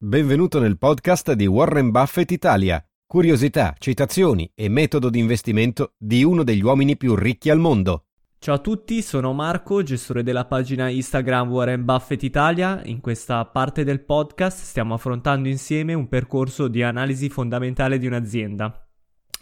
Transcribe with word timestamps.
Benvenuto 0.00 0.60
nel 0.60 0.78
podcast 0.78 1.32
di 1.32 1.46
Warren 1.46 1.90
Buffett 1.90 2.30
Italia. 2.30 2.80
Curiosità, 3.04 3.74
citazioni 3.80 4.48
e 4.54 4.68
metodo 4.68 5.10
di 5.10 5.18
investimento 5.18 5.94
di 5.98 6.22
uno 6.22 6.44
degli 6.44 6.62
uomini 6.62 6.96
più 6.96 7.16
ricchi 7.16 7.50
al 7.50 7.58
mondo. 7.58 8.04
Ciao 8.38 8.54
a 8.54 8.58
tutti, 8.58 9.02
sono 9.02 9.32
Marco, 9.32 9.82
gestore 9.82 10.22
della 10.22 10.44
pagina 10.44 10.88
Instagram 10.88 11.50
Warren 11.50 11.84
Buffett 11.84 12.22
Italia. 12.22 12.80
In 12.84 13.00
questa 13.00 13.44
parte 13.46 13.82
del 13.82 14.04
podcast 14.04 14.60
stiamo 14.60 14.94
affrontando 14.94 15.48
insieme 15.48 15.94
un 15.94 16.06
percorso 16.06 16.68
di 16.68 16.84
analisi 16.84 17.28
fondamentale 17.28 17.98
di 17.98 18.06
un'azienda. 18.06 18.88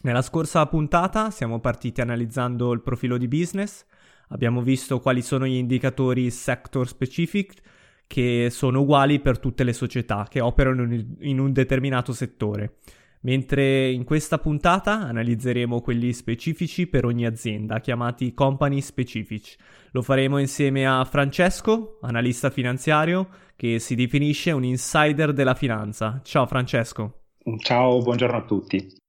Nella 0.05 0.23
scorsa 0.23 0.65
puntata 0.65 1.31
siamo 1.31 1.61
partiti 1.61 2.01
analizzando 2.01 2.73
il 2.73 2.81
profilo 2.81 3.19
di 3.19 3.29
business, 3.29 3.85
abbiamo 4.29 4.63
visto 4.63 5.01
quali 5.01 5.21
sono 5.21 5.47
gli 5.47 5.57
indicatori 5.57 6.31
sector 6.31 6.89
specific 6.89 7.61
che 8.07 8.49
sono 8.51 8.81
uguali 8.81 9.21
per 9.21 9.39
tutte 9.39 9.65
le 9.65 9.73
società 9.73 10.27
che 10.29 10.41
operano 10.41 10.85
in 11.21 11.39
un 11.39 11.53
determinato 11.53 12.13
settore, 12.13 12.77
mentre 13.23 13.91
in 13.91 14.05
questa 14.05 14.39
puntata 14.39 15.01
analizzeremo 15.01 15.81
quelli 15.81 16.13
specifici 16.13 16.87
per 16.87 17.05
ogni 17.05 17.27
azienda, 17.27 17.81
chiamati 17.81 18.35
company 18.35 18.81
specific. 18.81 19.57
Lo 19.91 20.03
faremo 20.03 20.39
insieme 20.39 20.87
a 20.87 21.05
Francesco, 21.05 21.99
analista 22.03 22.51
finanziario, 22.51 23.29
che 23.57 23.79
si 23.79 23.95
definisce 23.95 24.53
un 24.53 24.65
insider 24.65 25.33
della 25.33 25.55
finanza. 25.55 26.21
Ciao 26.23 26.47
Francesco. 26.47 27.23
Ciao, 27.59 28.01
buongiorno 28.01 28.37
a 28.37 28.45
tutti. 28.45 29.05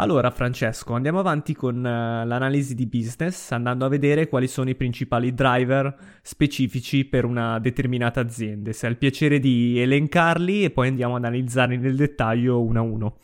Allora, 0.00 0.30
Francesco, 0.30 0.94
andiamo 0.94 1.18
avanti 1.18 1.56
con 1.56 1.78
uh, 1.78 1.82
l'analisi 1.82 2.76
di 2.76 2.86
business, 2.86 3.50
andando 3.50 3.84
a 3.84 3.88
vedere 3.88 4.28
quali 4.28 4.46
sono 4.46 4.70
i 4.70 4.76
principali 4.76 5.34
driver 5.34 5.92
specifici 6.22 7.04
per 7.04 7.24
una 7.24 7.58
determinata 7.58 8.20
azienda. 8.20 8.72
Se 8.72 8.86
hai 8.86 8.92
il 8.92 8.98
piacere 8.98 9.40
di 9.40 9.80
elencarli 9.80 10.62
e 10.62 10.70
poi 10.70 10.86
andiamo 10.86 11.16
ad 11.16 11.24
analizzarli 11.24 11.78
nel 11.78 11.96
dettaglio 11.96 12.62
uno 12.62 12.78
a 12.78 12.82
uno. 12.82 13.16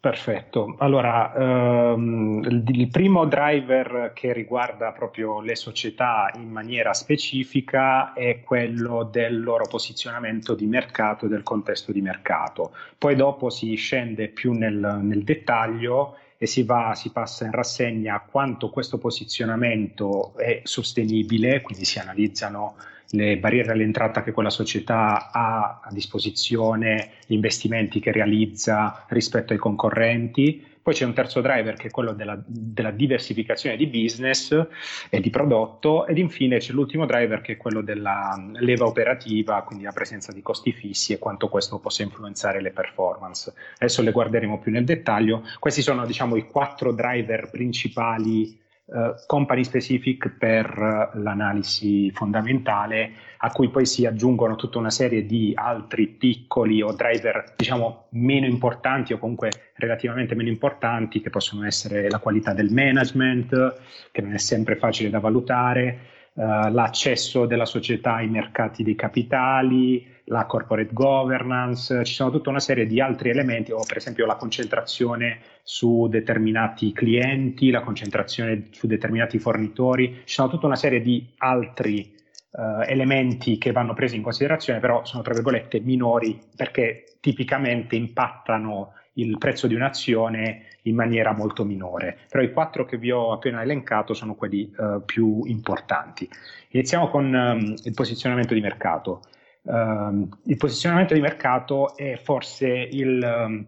Perfetto, 0.00 0.76
allora 0.78 1.34
ehm, 1.34 2.42
il, 2.42 2.64
il 2.68 2.88
primo 2.88 3.26
driver 3.26 4.12
che 4.14 4.32
riguarda 4.32 4.92
proprio 4.92 5.42
le 5.42 5.54
società 5.54 6.30
in 6.36 6.48
maniera 6.48 6.94
specifica 6.94 8.14
è 8.14 8.40
quello 8.40 9.02
del 9.04 9.42
loro 9.42 9.66
posizionamento 9.68 10.54
di 10.54 10.64
mercato 10.64 11.26
e 11.26 11.28
del 11.28 11.42
contesto 11.42 11.92
di 11.92 12.00
mercato. 12.00 12.72
Poi 12.96 13.14
dopo 13.14 13.50
si 13.50 13.74
scende 13.74 14.28
più 14.28 14.52
nel, 14.52 15.00
nel 15.02 15.22
dettaglio 15.22 16.16
e 16.38 16.46
si, 16.46 16.62
va, 16.62 16.94
si 16.94 17.12
passa 17.12 17.44
in 17.44 17.50
rassegna 17.50 18.24
quanto 18.26 18.70
questo 18.70 18.96
posizionamento 18.96 20.32
è 20.38 20.62
sostenibile, 20.64 21.60
quindi 21.60 21.84
si 21.84 21.98
analizzano 21.98 22.76
le 23.10 23.38
barriere 23.38 23.72
all'entrata 23.72 24.22
che 24.22 24.32
quella 24.32 24.50
società 24.50 25.30
ha 25.30 25.80
a 25.82 25.92
disposizione, 25.92 27.10
gli 27.26 27.34
investimenti 27.34 28.00
che 28.00 28.12
realizza 28.12 29.04
rispetto 29.08 29.52
ai 29.52 29.58
concorrenti. 29.58 30.66
Poi 30.82 30.94
c'è 30.94 31.04
un 31.04 31.12
terzo 31.12 31.42
driver 31.42 31.74
che 31.74 31.88
è 31.88 31.90
quello 31.90 32.12
della, 32.12 32.42
della, 32.46 32.90
diversificazione 32.90 33.76
di 33.76 33.86
business 33.86 34.66
e 35.10 35.20
di 35.20 35.28
prodotto 35.28 36.06
ed 36.06 36.16
infine 36.16 36.56
c'è 36.56 36.72
l'ultimo 36.72 37.04
driver 37.04 37.42
che 37.42 37.52
è 37.52 37.56
quello 37.58 37.82
della 37.82 38.34
leva 38.54 38.86
operativa, 38.86 39.62
quindi 39.62 39.84
la 39.84 39.92
presenza 39.92 40.32
di 40.32 40.40
costi 40.40 40.72
fissi 40.72 41.12
e 41.12 41.18
quanto 41.18 41.48
questo 41.48 41.78
possa 41.78 42.02
influenzare 42.02 42.62
le 42.62 42.70
performance. 42.70 43.52
Adesso 43.74 44.00
le 44.00 44.10
guarderemo 44.10 44.58
più 44.58 44.72
nel 44.72 44.84
dettaglio. 44.84 45.44
Questi 45.58 45.82
sono 45.82 46.06
diciamo 46.06 46.36
i 46.36 46.46
quattro 46.46 46.92
driver 46.92 47.50
principali 47.50 48.59
uh, 48.92 49.14
company 49.26 49.64
specific 49.64 50.30
per 50.38 51.10
uh, 51.14 51.18
l'analisi 51.18 52.10
fondamentale, 52.10 53.12
a 53.38 53.50
cui 53.50 53.70
poi 53.70 53.86
si 53.86 54.06
aggiungono 54.06 54.56
tutta 54.56 54.78
una 54.78 54.90
serie 54.90 55.24
di 55.24 55.52
altri 55.54 56.08
piccoli 56.08 56.82
o 56.82 56.92
driver, 56.92 57.54
diciamo, 57.56 58.06
meno 58.10 58.46
importanti 58.46 59.12
o 59.12 59.18
comunque 59.18 59.50
relativamente 59.74 60.34
meno 60.34 60.48
importanti, 60.48 61.20
che 61.20 61.30
possono 61.30 61.64
essere 61.64 62.10
la 62.10 62.18
qualità 62.18 62.52
del 62.52 62.70
management, 62.70 63.80
che 64.12 64.20
non 64.20 64.34
è 64.34 64.38
sempre 64.38 64.76
facile 64.76 65.10
da 65.10 65.20
valutare, 65.20 65.98
Uh, 66.32 66.70
l'accesso 66.70 67.44
della 67.44 67.64
società 67.64 68.14
ai 68.14 68.28
mercati 68.28 68.84
dei 68.84 68.94
capitali, 68.94 70.06
la 70.26 70.46
corporate 70.46 70.92
governance, 70.92 72.04
ci 72.04 72.14
sono 72.14 72.30
tutta 72.30 72.50
una 72.50 72.60
serie 72.60 72.86
di 72.86 73.00
altri 73.00 73.30
elementi, 73.30 73.72
o 73.72 73.82
per 73.86 73.96
esempio 73.96 74.26
la 74.26 74.36
concentrazione 74.36 75.40
su 75.64 76.06
determinati 76.08 76.92
clienti, 76.92 77.70
la 77.70 77.80
concentrazione 77.80 78.68
su 78.70 78.86
determinati 78.86 79.40
fornitori, 79.40 80.22
ci 80.24 80.34
sono 80.34 80.48
tutta 80.48 80.66
una 80.66 80.76
serie 80.76 81.00
di 81.00 81.28
altri 81.38 82.14
uh, 82.52 82.82
elementi 82.86 83.58
che 83.58 83.72
vanno 83.72 83.92
presi 83.92 84.14
in 84.14 84.22
considerazione, 84.22 84.78
però 84.78 85.04
sono 85.04 85.22
tra 85.22 85.34
virgolette 85.34 85.80
minori 85.80 86.38
perché 86.54 87.16
tipicamente 87.18 87.96
impattano 87.96 88.92
il 89.20 89.38
prezzo 89.38 89.66
di 89.66 89.74
un'azione 89.74 90.66
in 90.82 90.94
maniera 90.94 91.32
molto 91.32 91.64
minore. 91.64 92.18
Però 92.28 92.42
i 92.42 92.52
quattro 92.52 92.84
che 92.84 92.96
vi 92.96 93.10
ho 93.10 93.32
appena 93.32 93.62
elencato 93.62 94.14
sono 94.14 94.34
quelli 94.34 94.70
uh, 94.76 95.04
più 95.04 95.42
importanti. 95.44 96.28
Iniziamo 96.70 97.08
con 97.08 97.32
um, 97.32 97.74
il 97.84 97.94
posizionamento 97.94 98.54
di 98.54 98.60
mercato. 98.60 99.22
Uh, 99.62 100.28
il 100.44 100.56
posizionamento 100.56 101.14
di 101.14 101.20
mercato 101.20 101.96
è 101.96 102.18
forse 102.22 102.68
il, 102.68 103.20
um, 103.22 103.66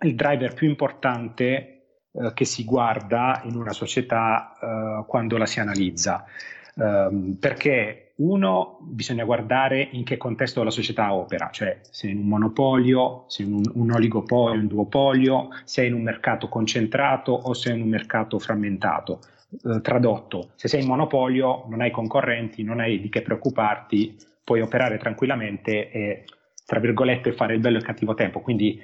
il 0.00 0.14
driver 0.14 0.54
più 0.54 0.68
importante 0.68 1.82
uh, 2.12 2.32
che 2.32 2.44
si 2.44 2.64
guarda 2.64 3.42
in 3.44 3.56
una 3.56 3.72
società 3.72 4.52
uh, 4.60 5.06
quando 5.06 5.36
la 5.36 5.46
si 5.46 5.60
analizza, 5.60 6.24
perché 7.38 8.03
uno 8.16 8.78
bisogna 8.80 9.24
guardare 9.24 9.88
in 9.92 10.04
che 10.04 10.16
contesto 10.16 10.62
la 10.62 10.70
società 10.70 11.12
opera, 11.12 11.50
cioè 11.50 11.80
se 11.82 12.08
in 12.08 12.18
un 12.18 12.28
monopolio, 12.28 13.24
se 13.26 13.42
in 13.42 13.52
un, 13.52 13.62
un 13.74 13.90
oligopolio, 13.90 14.60
un 14.60 14.68
duopolio, 14.68 15.48
se 15.64 15.84
in 15.84 15.94
un 15.94 16.02
mercato 16.02 16.48
concentrato 16.48 17.32
o 17.32 17.52
se 17.54 17.72
in 17.72 17.82
un 17.82 17.88
mercato 17.88 18.38
frammentato. 18.38 19.20
Uh, 19.62 19.80
tradotto, 19.80 20.50
se 20.56 20.68
sei 20.68 20.82
in 20.82 20.88
monopolio 20.88 21.64
non 21.68 21.80
hai 21.80 21.90
concorrenti, 21.90 22.62
non 22.62 22.80
hai 22.80 23.00
di 23.00 23.08
che 23.08 23.22
preoccuparti, 23.22 24.16
puoi 24.42 24.60
operare 24.60 24.98
tranquillamente 24.98 25.90
e, 25.90 26.24
tra 26.66 26.80
virgolette, 26.80 27.32
fare 27.32 27.54
il 27.54 27.60
bello 27.60 27.76
e 27.76 27.80
il 27.80 27.86
cattivo 27.86 28.14
tempo. 28.14 28.40
Quindi 28.40 28.80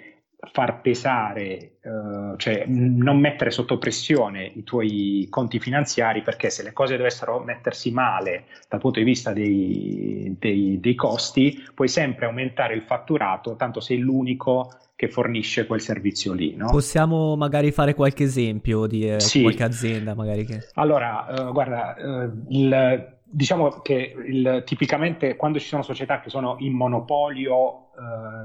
far 0.53 0.81
pesare, 0.81 1.79
uh, 1.83 2.37
cioè 2.37 2.65
non 2.67 3.19
mettere 3.19 3.51
sotto 3.51 3.79
pressione 3.79 4.51
i 4.55 4.63
tuoi 4.63 5.27
conti 5.29 5.61
finanziari 5.61 6.23
perché 6.23 6.49
se 6.49 6.63
le 6.63 6.73
cose 6.73 6.97
dovessero 6.97 7.41
mettersi 7.41 7.91
male 7.91 8.45
dal 8.69 8.81
punto 8.81 8.99
di 8.99 9.05
vista 9.05 9.33
dei, 9.33 10.35
dei, 10.39 10.81
dei 10.81 10.95
costi, 10.95 11.63
puoi 11.75 11.89
sempre 11.89 12.27
aumentare 12.27 12.75
il 12.75 12.83
fatturato, 12.83 13.57
tanto 13.57 13.81
sei 13.81 13.99
l'unico 13.99 14.73
che 14.97 15.09
fornisce 15.09 15.67
quel 15.67 15.81
servizio 15.81 16.33
lì. 16.33 16.55
No? 16.57 16.71
Possiamo 16.71 17.37
magari 17.37 17.71
fare 17.71 17.95
qualche 17.95 18.25
esempio 18.25 18.87
di 18.87 19.09
eh, 19.09 19.21
sì. 19.21 19.43
qualche 19.43 19.63
azienda 19.63 20.15
magari 20.15 20.45
che... 20.45 20.69
Allora, 20.75 21.27
uh, 21.29 21.53
guarda, 21.53 21.97
uh, 21.99 22.45
il 22.49 23.19
diciamo 23.33 23.81
che 23.81 24.15
il, 24.27 24.63
tipicamente 24.67 25.37
quando 25.37 25.61
ci 25.61 25.69
sono 25.69 25.83
società 25.83 26.21
che 26.21 26.31
sono 26.31 26.57
in 26.59 26.73
monopolio, 26.73 27.90
eh, 27.90 27.90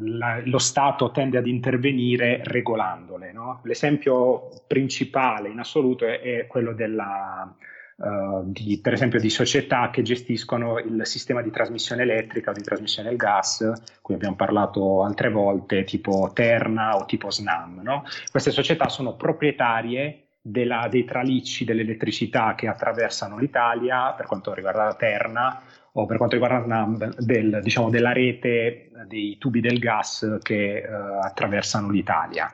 la, 0.02 0.42
lo 0.44 0.58
Stato 0.58 1.12
tende 1.12 1.38
ad 1.38 1.48
intervenire 1.48 2.42
regolandole. 2.44 3.32
No? 3.32 3.62
L'esempio 3.64 4.50
principale 4.68 5.50
in 5.50 5.60
assoluto 5.60 6.06
è, 6.06 6.20
è 6.20 6.48
quello 6.48 6.74
della, 6.74 7.54
uh, 7.96 8.42
di, 8.44 8.80
per 8.82 8.94
esempio 8.94 9.20
di 9.20 9.30
società 9.30 9.90
che 9.90 10.02
gestiscono 10.02 10.80
il 10.80 11.06
sistema 11.06 11.42
di 11.42 11.52
trasmissione 11.52 12.02
elettrica 12.02 12.52
o 12.52 12.54
di 12.54 12.62
trasmissione 12.62 13.10
del 13.10 13.18
gas, 13.18 13.72
cui 14.02 14.16
abbiamo 14.16 14.36
parlato 14.36 15.04
altre 15.04 15.30
volte, 15.30 15.84
tipo 15.84 16.32
Terna 16.34 16.96
o 16.96 17.06
tipo 17.06 17.32
Snam. 17.32 17.82
No? 17.82 18.04
Queste 18.30 18.52
società 18.52 18.90
sono 18.90 19.16
proprietarie 19.16 20.22
della, 20.42 20.88
dei 20.90 21.06
tralicci 21.06 21.66
dell'elettricità 21.66 22.54
che 22.54 22.68
attraversano 22.68 23.38
l'Italia 23.38 24.12
per 24.12 24.28
quanto 24.28 24.54
riguarda 24.54 24.84
la 24.84 24.94
Terna 24.94 25.62
o 25.98 26.06
per 26.06 26.18
quanto 26.18 26.36
riguarda 26.36 26.88
del, 27.18 27.60
diciamo, 27.62 27.90
della 27.90 28.12
rete 28.12 28.90
dei 29.08 29.38
tubi 29.38 29.62
del 29.62 29.80
gas 29.80 30.40
che 30.42 30.84
uh, 30.86 31.26
attraversano 31.26 31.90
l'Italia. 31.90 32.52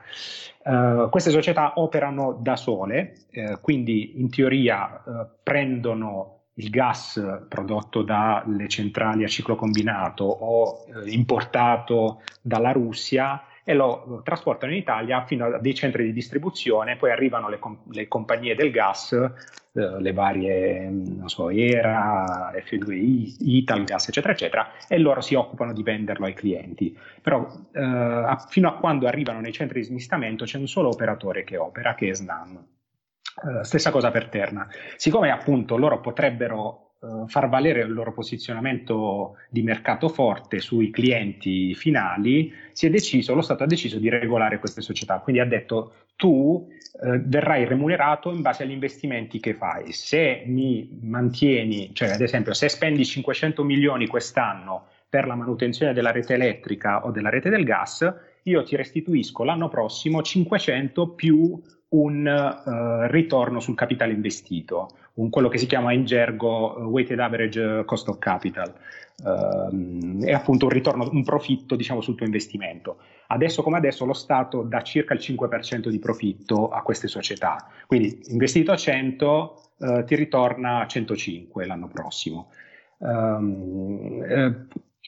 Uh, 0.63 1.09
queste 1.09 1.31
società 1.31 1.73
operano 1.75 2.37
da 2.39 2.55
sole, 2.55 3.15
uh, 3.33 3.59
quindi 3.61 4.19
in 4.19 4.29
teoria 4.29 5.01
prendono 5.41 6.41
il 6.55 6.69
gas 6.69 7.21
prodotto 7.47 8.01
dalle 8.03 8.67
centrali 8.67 9.23
a 9.23 9.27
ciclo 9.27 9.55
combinato 9.55 10.25
o 10.25 10.85
eh, 10.85 11.09
importato 11.11 12.21
dalla 12.41 12.71
Russia 12.71 13.45
e 13.63 13.73
lo 13.73 14.21
trasportano 14.23 14.71
in 14.71 14.79
Italia 14.79 15.23
fino 15.25 15.45
a 15.45 15.59
dei 15.59 15.73
centri 15.73 16.03
di 16.03 16.13
distribuzione, 16.13 16.97
poi 16.97 17.11
arrivano 17.11 17.47
le, 17.47 17.59
com- 17.59 17.79
le 17.91 18.07
compagnie 18.07 18.55
del 18.55 18.71
gas, 18.71 19.13
eh, 19.13 19.31
le 19.73 20.11
varie, 20.11 20.89
non 20.89 21.29
so, 21.29 21.49
ERA, 21.49 22.51
F2I, 22.53 23.35
Italgas, 23.39 24.09
eccetera, 24.09 24.33
eccetera, 24.33 24.71
e 24.87 24.97
loro 24.97 25.21
si 25.21 25.35
occupano 25.35 25.71
di 25.71 25.83
venderlo 25.83 26.25
ai 26.25 26.33
clienti. 26.33 26.97
Però 27.21 27.47
eh, 27.71 28.35
fino 28.49 28.67
a 28.67 28.75
quando 28.75 29.07
arrivano 29.07 29.39
nei 29.39 29.53
centri 29.53 29.79
di 29.79 29.85
smistamento 29.85 30.43
c'è 30.43 30.57
un 30.57 30.67
solo 30.67 30.89
operatore 30.89 31.43
che 31.43 31.57
opera, 31.57 31.95
che 31.95 32.09
è 32.09 32.13
SNAM. 32.13 32.65
Uh, 33.43 33.63
stessa 33.63 33.91
cosa 33.91 34.11
per 34.11 34.27
Terna. 34.27 34.67
Siccome 34.97 35.31
appunto 35.31 35.77
loro 35.77 36.01
potrebbero 36.01 36.95
uh, 36.99 37.27
far 37.27 37.47
valere 37.47 37.81
il 37.81 37.93
loro 37.93 38.11
posizionamento 38.11 39.37
di 39.49 39.63
mercato 39.63 40.09
forte 40.09 40.59
sui 40.59 40.89
clienti 40.89 41.73
finali, 41.73 42.53
si 42.73 42.87
è 42.87 42.89
deciso, 42.89 43.33
lo 43.33 43.41
Stato 43.41 43.63
ha 43.63 43.67
deciso 43.67 43.99
di 43.99 44.09
regolare 44.09 44.59
queste 44.59 44.81
società. 44.81 45.19
Quindi 45.19 45.41
ha 45.41 45.45
detto 45.45 45.93
tu 46.21 46.67
uh, 46.99 47.21
verrai 47.23 47.65
remunerato 47.65 48.31
in 48.31 48.41
base 48.41 48.61
agli 48.61 48.71
investimenti 48.71 49.39
che 49.39 49.55
fai. 49.55 49.91
Se 49.91 50.43
mi 50.45 50.99
mantieni, 51.01 51.89
cioè 51.93 52.09
ad 52.09 52.21
esempio 52.21 52.53
se 52.53 52.69
spendi 52.69 53.03
500 53.03 53.63
milioni 53.63 54.05
quest'anno 54.05 54.85
per 55.09 55.25
la 55.25 55.33
manutenzione 55.33 55.93
della 55.93 56.11
rete 56.11 56.35
elettrica 56.35 57.03
o 57.03 57.09
della 57.09 57.29
rete 57.29 57.49
del 57.49 57.63
gas, 57.63 58.07
io 58.43 58.61
ti 58.61 58.75
restituisco 58.75 59.43
l'anno 59.43 59.67
prossimo 59.67 60.21
500 60.21 61.09
più 61.09 61.59
un 61.89 62.25
uh, 62.25 63.11
ritorno 63.11 63.59
sul 63.59 63.75
capitale 63.75 64.13
investito, 64.13 64.89
un, 65.15 65.31
quello 65.31 65.49
che 65.49 65.57
si 65.57 65.65
chiama 65.65 65.91
in 65.91 66.05
gergo 66.05 66.77
uh, 66.77 66.83
weighted 66.83 67.19
average 67.19 67.83
cost 67.85 68.07
of 68.09 68.19
capital, 68.19 68.71
uh, 69.23 70.23
è 70.23 70.31
appunto 70.31 70.65
un 70.65 70.71
ritorno, 70.71 71.09
un 71.11 71.23
profitto 71.23 71.75
diciamo, 71.75 72.01
sul 72.01 72.15
tuo 72.15 72.25
investimento. 72.25 72.97
Adesso 73.27 73.63
come 73.63 73.77
adesso 73.77 74.05
lo 74.05 74.13
Stato 74.13 74.63
dà 74.63 74.81
circa 74.81 75.13
il 75.13 75.19
5% 75.19 75.87
di 75.87 75.99
profitto 75.99 76.69
a 76.69 76.81
queste 76.81 77.07
società, 77.07 77.67
quindi 77.87 78.19
investito 78.27 78.71
a 78.71 78.75
100 78.75 79.61
eh, 79.79 80.03
ti 80.05 80.15
ritorna 80.15 80.81
a 80.81 80.87
105 80.87 81.65
l'anno 81.65 81.87
prossimo. 81.87 82.49
Um, 82.97 84.23
eh, 84.23 84.55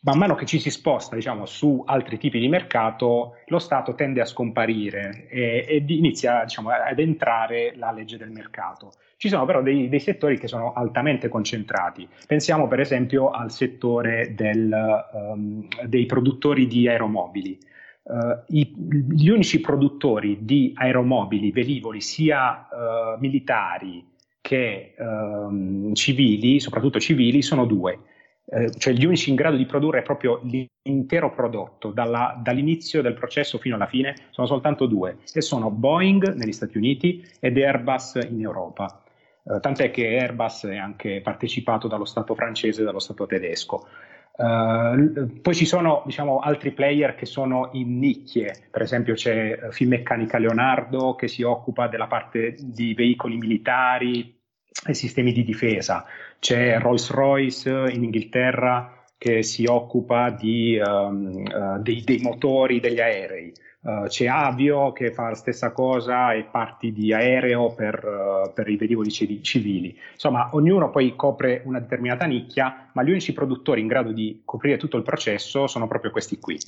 man 0.03 0.17
mano 0.17 0.35
che 0.35 0.45
ci 0.45 0.59
si 0.59 0.69
sposta 0.69 1.15
diciamo, 1.15 1.45
su 1.45 1.81
altri 1.85 2.17
tipi 2.17 2.39
di 2.39 2.47
mercato, 2.47 3.37
lo 3.47 3.59
Stato 3.59 3.95
tende 3.95 4.21
a 4.21 4.25
scomparire 4.25 5.27
e, 5.29 5.65
ed 5.67 5.89
inizia 5.89 6.43
diciamo, 6.43 6.69
ad 6.69 6.99
entrare 6.99 7.73
la 7.75 7.91
legge 7.91 8.17
del 8.17 8.31
mercato. 8.31 8.91
Ci 9.15 9.29
sono 9.29 9.45
però 9.45 9.61
dei, 9.61 9.87
dei, 9.87 10.01
settori 10.01 10.37
che 10.37 10.47
sono 10.47 10.73
altamente 10.73 11.29
concentrati. 11.29 12.07
Pensiamo 12.27 12.67
per 12.67 12.81
esempio 12.81 13.29
al 13.29 13.51
settore 13.51 14.33
del, 14.35 14.69
um, 15.13 15.65
dei 15.85 16.05
produttori 16.05 16.67
di 16.67 16.87
aeromobili. 16.89 17.57
Uh, 18.03 18.43
i, 18.47 18.73
gli 19.09 19.29
unici 19.29 19.61
produttori 19.61 20.39
di 20.41 20.73
aeromobili, 20.75 21.51
velivoli, 21.51 22.01
sia 22.01 22.67
uh, 22.69 23.17
militari 23.21 24.05
che 24.41 24.93
uh, 24.97 25.93
civili, 25.93 26.59
soprattutto 26.59 26.99
civili, 26.99 27.41
sono 27.41 27.63
due 27.63 27.99
eh, 28.45 28.71
cioè 28.77 28.93
gli 28.93 29.05
unici 29.05 29.29
in 29.29 29.35
grado 29.35 29.55
di 29.55 29.65
produrre 29.65 30.01
proprio 30.01 30.41
l'intero 30.43 31.31
prodotto 31.33 31.91
dalla, 31.91 32.39
dall'inizio 32.41 33.01
del 33.01 33.13
processo 33.13 33.57
fino 33.57 33.75
alla 33.75 33.87
fine 33.87 34.15
sono 34.31 34.47
soltanto 34.47 34.85
due 34.85 35.17
e 35.33 35.41
sono 35.41 35.71
Boeing 35.71 36.33
negli 36.33 36.51
Stati 36.51 36.77
Uniti 36.77 37.25
ed 37.39 37.57
Airbus 37.57 38.19
in 38.29 38.41
Europa. 38.41 39.01
Eh, 39.45 39.59
tant'è 39.59 39.91
che 39.91 40.19
Airbus 40.19 40.65
è 40.65 40.77
anche 40.77 41.21
partecipato 41.21 41.87
dallo 41.87 42.05
Stato 42.05 42.35
francese 42.35 42.81
e 42.81 42.85
dallo 42.85 42.99
Stato 42.99 43.25
tedesco. 43.25 43.87
Uh, 44.35 45.41
poi 45.41 45.53
ci 45.53 45.65
sono 45.65 46.01
diciamo, 46.07 46.39
altri 46.39 46.71
player 46.71 47.13
che 47.13 47.27
sono 47.27 47.69
in 47.73 47.99
nicchie, 47.99 48.65
per 48.71 48.81
esempio 48.81 49.13
c'è 49.13 49.59
uh, 49.61 49.71
Finmeccanica 49.71 50.39
Leonardo 50.39 51.13
che 51.13 51.27
si 51.27 51.43
occupa 51.43 51.87
della 51.87 52.07
parte 52.07 52.55
di 52.59 52.95
veicoli 52.95 53.37
militari 53.37 54.35
e 54.87 54.93
sistemi 54.95 55.33
di 55.33 55.43
difesa, 55.43 56.03
c'è 56.43 56.77
Rolls-Royce 56.77 57.85
in 57.93 58.03
Inghilterra 58.03 59.05
che 59.17 59.43
si 59.43 59.63
occupa 59.63 60.29
di, 60.29 60.77
um, 60.77 61.41
uh, 61.41 61.81
dei, 61.81 62.03
dei, 62.03 62.19
motori 62.19 62.81
degli 62.81 62.99
aerei. 62.99 63.53
Uh, 63.79 64.07
c'è 64.07 64.25
Avio 64.27 64.91
che 64.91 65.13
fa 65.13 65.29
la 65.29 65.35
stessa 65.35 65.71
cosa 65.71 66.33
e 66.33 66.43
parti 66.43 66.91
di 66.91 67.13
aereo 67.13 67.73
per, 67.73 68.03
uh, 68.03 68.51
per 68.53 68.67
i 68.67 68.75
velivoli 68.75 69.09
civili. 69.09 69.97
Insomma, 70.11 70.49
ognuno 70.51 70.89
poi 70.89 71.15
copre 71.15 71.61
una 71.63 71.79
determinata 71.79 72.25
nicchia, 72.25 72.89
ma 72.91 73.03
gli 73.03 73.11
unici 73.11 73.31
produttori 73.31 73.79
in 73.79 73.87
grado 73.87 74.11
di 74.11 74.41
coprire 74.43 74.75
tutto 74.75 74.97
il 74.97 75.03
processo 75.03 75.67
sono 75.67 75.87
proprio 75.87 76.11
questi 76.11 76.39
qui. 76.39 76.59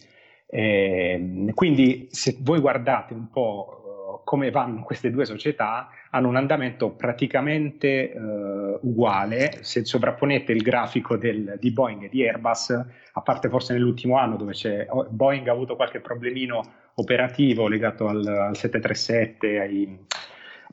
E, 0.48 1.12
ehm, 1.12 1.54
quindi, 1.54 2.08
se 2.12 2.38
voi 2.40 2.62
guardate 2.62 3.14
un 3.14 3.30
po' 3.30 3.85
come 4.26 4.52
vanno 4.52 4.84
queste 4.84 5.12
due 5.12 5.24
società 5.24 5.88
hanno 6.10 6.28
un 6.28 6.36
andamento 6.36 6.90
praticamente 6.90 8.12
eh, 8.12 8.80
uguale. 8.82 9.60
Se 9.62 9.86
sovrapponete 9.86 10.52
il 10.52 10.62
grafico 10.62 11.16
del, 11.16 11.58
di 11.60 11.72
Boeing 11.72 12.04
e 12.04 12.10
di 12.10 12.28
Airbus, 12.28 12.72
a 13.14 13.22
parte 13.22 13.48
forse 13.48 13.72
nell'ultimo 13.72 14.18
anno 14.18 14.36
dove 14.36 14.54
oh, 14.90 15.08
Boeing 15.10 15.48
ha 15.48 15.52
avuto 15.52 15.78
qualche 15.78 16.02
problemino 16.02 16.64
operativo 16.96 17.68
legato 17.68 18.08
al, 18.08 18.26
al 18.26 18.58
737, 18.58 19.60
ai, 19.60 20.00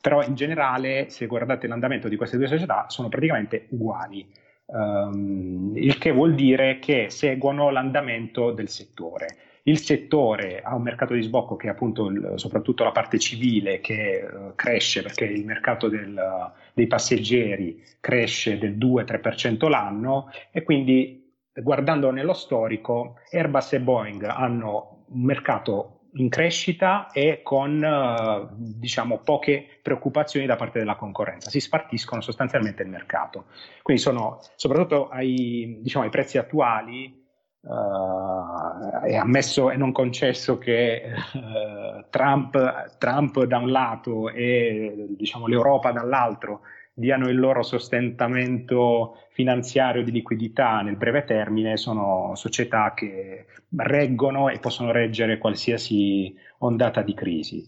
però 0.00 0.22
in 0.22 0.34
generale 0.34 1.10
se 1.10 1.26
guardate 1.26 1.66
l'andamento 1.66 2.08
di 2.08 2.16
queste 2.16 2.38
due 2.38 2.48
società 2.48 2.86
sono 2.88 3.08
praticamente 3.08 3.66
uguali. 3.70 4.26
Um, 4.64 5.72
il 5.74 5.98
che 5.98 6.12
vuol 6.12 6.34
dire 6.34 6.78
che 6.78 7.10
seguono 7.10 7.68
l'andamento 7.70 8.52
del 8.52 8.68
settore 8.68 9.26
il 9.64 9.78
settore 9.78 10.60
ha 10.60 10.74
un 10.74 10.82
mercato 10.82 11.14
di 11.14 11.22
sbocco 11.22 11.56
che 11.56 11.68
è 11.68 11.70
appunto 11.70 12.06
il, 12.06 12.32
soprattutto 12.36 12.82
la 12.82 12.90
parte 12.90 13.18
civile 13.18 13.80
che 13.80 14.26
uh, 14.28 14.54
cresce 14.54 15.02
perché 15.02 15.24
il 15.24 15.44
mercato 15.44 15.88
del, 15.88 16.52
dei 16.74 16.86
passeggeri 16.86 17.82
cresce 18.00 18.58
del 18.58 18.76
2-3% 18.76 19.68
l'anno 19.68 20.30
e 20.50 20.62
quindi 20.62 21.32
guardando 21.54 22.10
nello 22.10 22.32
storico 22.32 23.16
Airbus 23.30 23.74
e 23.74 23.80
Boeing 23.80 24.24
hanno 24.24 25.04
un 25.08 25.22
mercato 25.22 25.98
in 26.14 26.28
crescita 26.28 27.10
e 27.10 27.40
con 27.42 27.82
uh, 27.82 28.54
diciamo 28.54 29.18
poche 29.18 29.78
preoccupazioni 29.80 30.44
da 30.44 30.56
parte 30.56 30.78
della 30.78 30.96
concorrenza, 30.96 31.48
si 31.48 31.60
spartiscono 31.60 32.20
sostanzialmente 32.20 32.82
il 32.82 32.88
mercato. 32.90 33.46
Quindi 33.82 34.02
sono 34.02 34.40
soprattutto 34.56 35.08
ai, 35.08 35.78
diciamo, 35.80 36.04
ai 36.04 36.10
prezzi 36.10 36.36
attuali 36.36 37.21
Uh, 37.64 39.02
è 39.04 39.14
ammesso 39.14 39.70
e 39.70 39.76
non 39.76 39.92
concesso 39.92 40.58
che 40.58 41.02
uh, 41.34 42.04
Trump, 42.10 42.96
Trump, 42.98 43.44
da 43.44 43.58
un 43.58 43.70
lato 43.70 44.30
e 44.30 45.06
diciamo, 45.10 45.46
l'Europa 45.46 45.92
dall'altro 45.92 46.62
diano 46.92 47.28
il 47.28 47.38
loro 47.38 47.62
sostentamento 47.62 49.26
finanziario 49.30 50.02
di 50.02 50.10
liquidità 50.10 50.80
nel 50.80 50.96
breve 50.96 51.24
termine, 51.24 51.76
sono 51.76 52.32
società 52.34 52.92
che 52.94 53.46
reggono 53.76 54.48
e 54.48 54.58
possono 54.58 54.90
reggere 54.90 55.38
qualsiasi 55.38 56.34
ondata 56.58 57.02
di 57.02 57.14
crisi. 57.14 57.66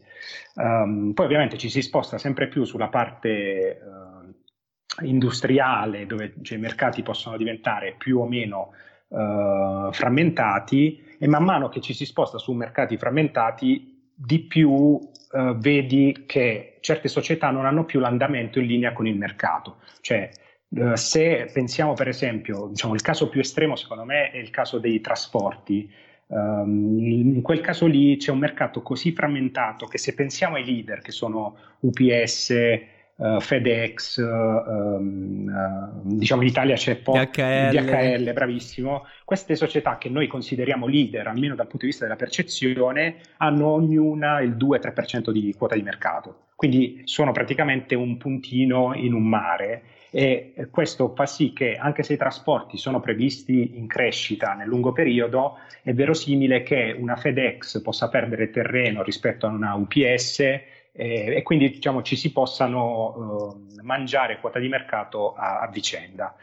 Um, 0.57 1.12
poi 1.14 1.25
ovviamente 1.25 1.57
ci 1.57 1.71
si 1.71 1.83
sposta 1.83 2.18
sempre 2.18 2.49
più 2.49 2.64
sulla 2.64 2.88
parte 2.88 3.80
uh, 3.80 5.04
industriale 5.04 6.07
dove 6.07 6.35
cioè, 6.42 6.59
i 6.59 6.61
mercati 6.61 7.02
possono 7.02 7.37
diventare 7.37 7.95
più 7.97 8.18
o 8.18 8.26
meno 8.26 8.73
uh, 9.14 9.92
frammentati 9.92 11.02
e 11.18 11.26
man 11.28 11.44
mano 11.44 11.68
che 11.68 11.80
ci 11.80 11.94
si 11.94 12.04
sposta 12.04 12.38
su 12.38 12.52
mercati 12.52 12.97
frammentati 12.97 14.11
di 14.14 14.40
più 14.40 14.71
uh, 14.71 15.00
vedi 15.56 16.25
che 16.26 16.78
certe 16.80 17.09
società 17.09 17.50
non 17.50 17.66
hanno 17.66 17.85
più 17.85 18.00
l'andamento 18.00 18.59
in 18.59 18.66
linea 18.66 18.92
con 18.92 19.06
il 19.06 19.16
mercato. 19.16 19.76
Cioè, 20.00 20.28
uh, 20.68 20.94
se 20.94 21.49
pensiamo 21.52 21.94
per 21.94 22.09
esempio, 22.09 22.66
diciamo, 22.68 22.94
il 22.94 23.02
caso 23.02 23.28
più 23.28 23.40
estremo 23.40 23.76
secondo 23.76 24.04
me 24.04 24.30
è 24.30 24.38
il 24.38 24.50
caso 24.50 24.78
dei 24.78 25.00
trasporti, 25.00 25.90
um, 26.26 26.99
in 27.00 27.42
quel 27.42 27.61
caso 27.61 27.87
lì 27.87 28.16
c'è 28.16 28.30
un 28.30 28.38
mercato 28.38 28.83
così 28.83 29.12
frammentato 29.12 29.87
che 29.87 29.99
se 29.99 30.14
pensiamo 30.14 30.56
ai 30.56 30.64
leader 30.64 31.00
che 31.00 31.12
sono 31.12 31.56
UPS, 31.80 32.52
uh, 33.16 33.40
FedEx, 33.40 34.18
um, 34.18 35.47
uh, 35.47 36.16
diciamo 36.16 36.42
in 36.42 36.49
Italia 36.49 36.75
c'è 36.75 36.97
po- 36.97 37.12
DHL. 37.12 37.71
DHL, 37.71 38.33
bravissimo. 38.33 39.06
Queste 39.25 39.54
società 39.56 39.99
che 39.99 40.09
noi 40.09 40.26
consideriamo 40.26 40.87
leader, 40.87 41.26
almeno 41.26 41.54
dal 41.54 41.66
punto 41.66 41.85
di 41.85 41.90
vista 41.90 42.04
della 42.04 42.16
percezione, 42.16 43.16
hanno 43.38 43.68
ognuna 43.68 44.40
il 44.40 44.56
2-3% 44.56 45.30
di 45.30 45.54
quota 45.56 45.75
di 45.75 45.83
mercato. 45.83 46.47
Quindi 46.56 47.02
sono 47.04 47.33
praticamente 47.33 47.94
un 47.94 48.16
puntino 48.16 48.94
in 48.94 49.12
un 49.12 49.28
mare 49.28 49.83
e 50.11 50.68
questo 50.71 51.12
fa 51.12 51.26
sì 51.26 51.52
che 51.52 51.75
anche 51.75 52.04
se 52.04 52.12
i 52.12 52.16
trasporti 52.16 52.78
sono 52.78 53.00
previsti 53.00 53.76
in 53.76 53.88
crescita 53.88 54.54
nel 54.54 54.68
lungo 54.68 54.92
periodo, 54.92 55.59
è 55.83 55.92
verosimile 55.92 56.62
che 56.62 56.94
una 56.97 57.16
FedEx 57.16 57.83
possa 57.83 58.09
perdere 58.09 58.50
terreno 58.50 59.02
rispetto 59.02 59.47
a 59.47 59.50
una 59.50 59.75
UPS 59.75 60.42
e, 60.96 61.36
e 61.36 61.42
quindi 61.42 61.70
diciamo, 61.70 62.02
ci 62.02 62.14
si 62.14 62.30
possano 62.30 63.16
uh, 63.16 63.82
mangiare 63.82 64.38
quota 64.38 64.60
di 64.60 64.68
mercato 64.68 65.34
a, 65.34 65.60
a 65.60 65.68
vicenda. 65.68 66.34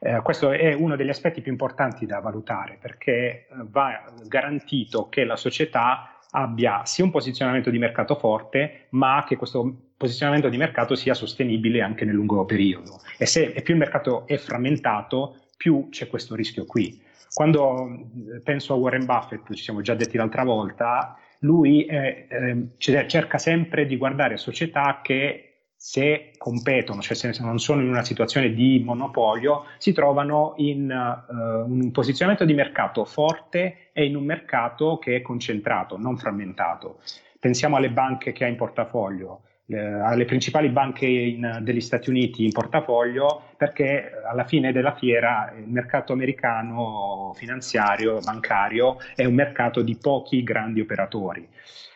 Eh, 0.00 0.20
questo 0.22 0.50
è 0.50 0.72
uno 0.74 0.96
degli 0.96 1.08
aspetti 1.08 1.40
più 1.40 1.52
importanti 1.52 2.06
da 2.06 2.18
valutare 2.18 2.76
perché 2.80 3.12
eh, 3.12 3.46
va 3.70 4.02
garantito 4.26 5.08
che 5.08 5.22
la 5.22 5.36
società 5.36 6.16
abbia 6.32 6.84
sia 6.84 7.04
un 7.04 7.12
posizionamento 7.12 7.70
di 7.70 7.78
mercato 7.78 8.16
forte, 8.16 8.86
ma 8.90 9.24
che 9.24 9.36
questo 9.36 9.90
posizionamento 9.96 10.48
di 10.48 10.56
mercato 10.56 10.96
sia 10.96 11.14
sostenibile 11.14 11.82
anche 11.82 12.04
nel 12.04 12.16
lungo 12.16 12.44
periodo. 12.44 13.00
E 13.16 13.26
se 13.26 13.52
e 13.54 13.62
più 13.62 13.74
il 13.74 13.80
mercato 13.80 14.26
è 14.26 14.36
frammentato, 14.38 15.36
più 15.56 15.88
c'è 15.90 16.08
questo 16.08 16.34
rischio 16.34 16.64
qui. 16.64 17.00
Quando 17.32 17.86
eh, 18.34 18.40
penso 18.42 18.72
a 18.72 18.76
Warren 18.76 19.04
Buffett, 19.04 19.54
ci 19.54 19.62
siamo 19.62 19.82
già 19.82 19.94
detti 19.94 20.16
l'altra 20.16 20.42
volta, 20.42 21.16
lui 21.42 21.84
eh, 21.84 22.26
eh, 22.28 23.06
cerca 23.06 23.38
sempre 23.38 23.86
di 23.86 23.96
guardare 23.96 24.36
società 24.36 25.00
che 25.02 25.52
se 25.74 26.30
competono, 26.38 27.00
cioè 27.00 27.16
se 27.16 27.34
non 27.40 27.58
sono 27.58 27.80
in 27.80 27.88
una 27.88 28.04
situazione 28.04 28.54
di 28.54 28.80
monopolio, 28.84 29.64
si 29.78 29.92
trovano 29.92 30.54
in 30.58 30.88
uh, 30.88 31.68
un 31.68 31.90
posizionamento 31.90 32.44
di 32.44 32.54
mercato 32.54 33.04
forte 33.04 33.88
e 33.92 34.04
in 34.04 34.14
un 34.14 34.24
mercato 34.24 34.98
che 34.98 35.16
è 35.16 35.22
concentrato, 35.22 35.98
non 35.98 36.16
frammentato. 36.16 37.00
Pensiamo 37.40 37.74
alle 37.74 37.90
banche 37.90 38.30
che 38.30 38.44
ha 38.44 38.46
in 38.46 38.54
portafoglio, 38.54 39.42
eh, 39.66 39.78
alle 39.78 40.24
principali 40.24 40.68
banche 40.68 41.06
in, 41.06 41.60
degli 41.62 41.80
Stati 41.80 42.10
Uniti 42.10 42.44
in 42.44 42.52
portafoglio, 42.52 43.50
perché 43.56 44.10
alla 44.28 44.44
fine 44.44 44.72
della 44.72 44.94
fiera 44.94 45.52
il 45.56 45.68
mercato 45.68 46.12
americano 46.12 47.32
finanziario, 47.34 48.18
bancario, 48.20 48.96
è 49.14 49.24
un 49.24 49.34
mercato 49.34 49.82
di 49.82 49.96
pochi 49.96 50.42
grandi 50.42 50.80
operatori. 50.80 51.48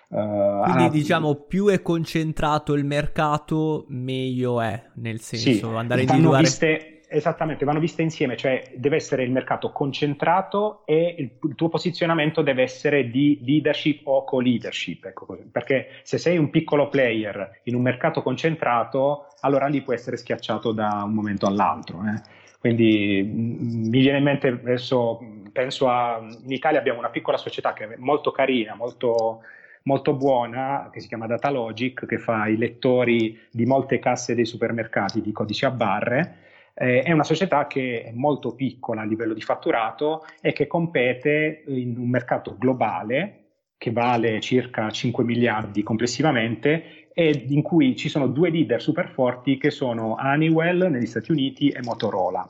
Uh, 0.09 0.63
Quindi 0.63 0.85
ah, 0.85 0.89
diciamo 0.89 1.35
più 1.35 1.67
è 1.67 1.83
concentrato 1.83 2.75
il 2.75 2.85
mercato 2.85 3.87
meglio 3.89 4.61
è, 4.61 4.81
nel 4.95 5.21
senso 5.21 5.71
sì, 5.71 5.77
andare 5.77 6.03
a 6.03 6.05
individuare... 6.05 6.43
Viste, 6.43 6.96
esattamente, 7.09 7.65
vanno 7.65 7.81
viste 7.81 8.03
insieme, 8.03 8.37
cioè 8.37 8.63
deve 8.75 8.97
essere 8.97 9.23
il 9.23 9.31
mercato 9.31 9.71
concentrato 9.73 10.83
e 10.85 11.15
il, 11.19 11.31
il 11.43 11.55
tuo 11.55 11.69
posizionamento 11.69 12.43
deve 12.43 12.63
essere 12.63 13.11
di 13.11 13.41
leadership 13.45 14.07
o 14.07 14.25
co-leadership, 14.25 15.05
ecco 15.05 15.39
perché 15.51 15.89
se 16.03 16.19
sei 16.19 16.39
un 16.39 16.51
piccolo 16.51 16.89
player 16.89 17.61
in 17.65 17.75
un 17.75 17.83
mercato 17.83 18.23
concentrato, 18.23 19.29
allora 19.41 19.67
lì 19.67 19.83
puoi 19.83 19.97
essere 19.97 20.17
schiacciato 20.17 20.73
da 20.73 21.03
un 21.05 21.13
momento 21.13 21.47
all'altro. 21.47 22.01
Eh. 22.07 22.21
Quindi 22.59 23.23
mm, 23.25 23.89
mi 23.89 24.01
viene 24.01 24.19
in 24.19 24.25
mente 24.25 24.49
adesso, 24.49 25.19
penso 25.53 25.89
a, 25.89 26.19
in 26.21 26.53
Italia 26.53 26.79
abbiamo 26.79 26.99
una 26.99 27.11
piccola 27.11 27.37
società 27.37 27.73
che 27.73 27.85
è 27.85 27.97
molto 27.97 28.31
carina, 28.33 28.75
molto 28.75 29.43
molto 29.87 30.15
buona 30.15 30.91
che 30.93 31.01
si 31.01 31.09
chiama 31.09 31.27
Datalogic, 31.27 32.07
che 32.07 32.19
fa 32.19 32.47
i 32.49 32.57
lettori 32.57 33.39
di 33.51 33.67
molte 33.67 33.99
casse 33.99 34.35
dei 34.35 34.45
supermercati 34.45 35.21
di 35.21 35.33
codici 35.33 35.65
a 35.65 35.71
barre. 35.71 36.39
Eh, 36.79 37.03
è 37.03 37.13
una 37.13 37.25
società 37.25 37.67
che 37.67 38.05
è 38.05 38.13
molto 38.13 38.55
piccola 38.55 39.01
a 39.01 39.05
livello 39.07 39.33
di 39.33 39.41
fatturato 39.41 40.27
e 40.43 40.53
che 40.53 40.67
compete 40.67 41.65
in 41.69 41.97
un 41.97 42.11
mercato 42.11 42.55
globale 42.59 43.45
che 43.79 43.93
vale 43.93 44.41
circa 44.41 44.91
5 44.91 45.25
miliardi 45.25 45.83
complessivamente 45.83 47.09
e 47.15 47.47
in 47.49 47.63
cui 47.63 47.97
ci 47.97 48.11
sono 48.11 48.27
due 48.27 48.51
leader 48.51 48.83
super 48.83 49.09
forti 49.09 49.57
che 49.57 49.71
sono 49.71 50.17
Honeywell 50.19 50.91
negli 50.91 51.07
Stati 51.07 51.31
Uniti 51.31 51.71
e 51.71 51.81
Motorola. 51.83 52.47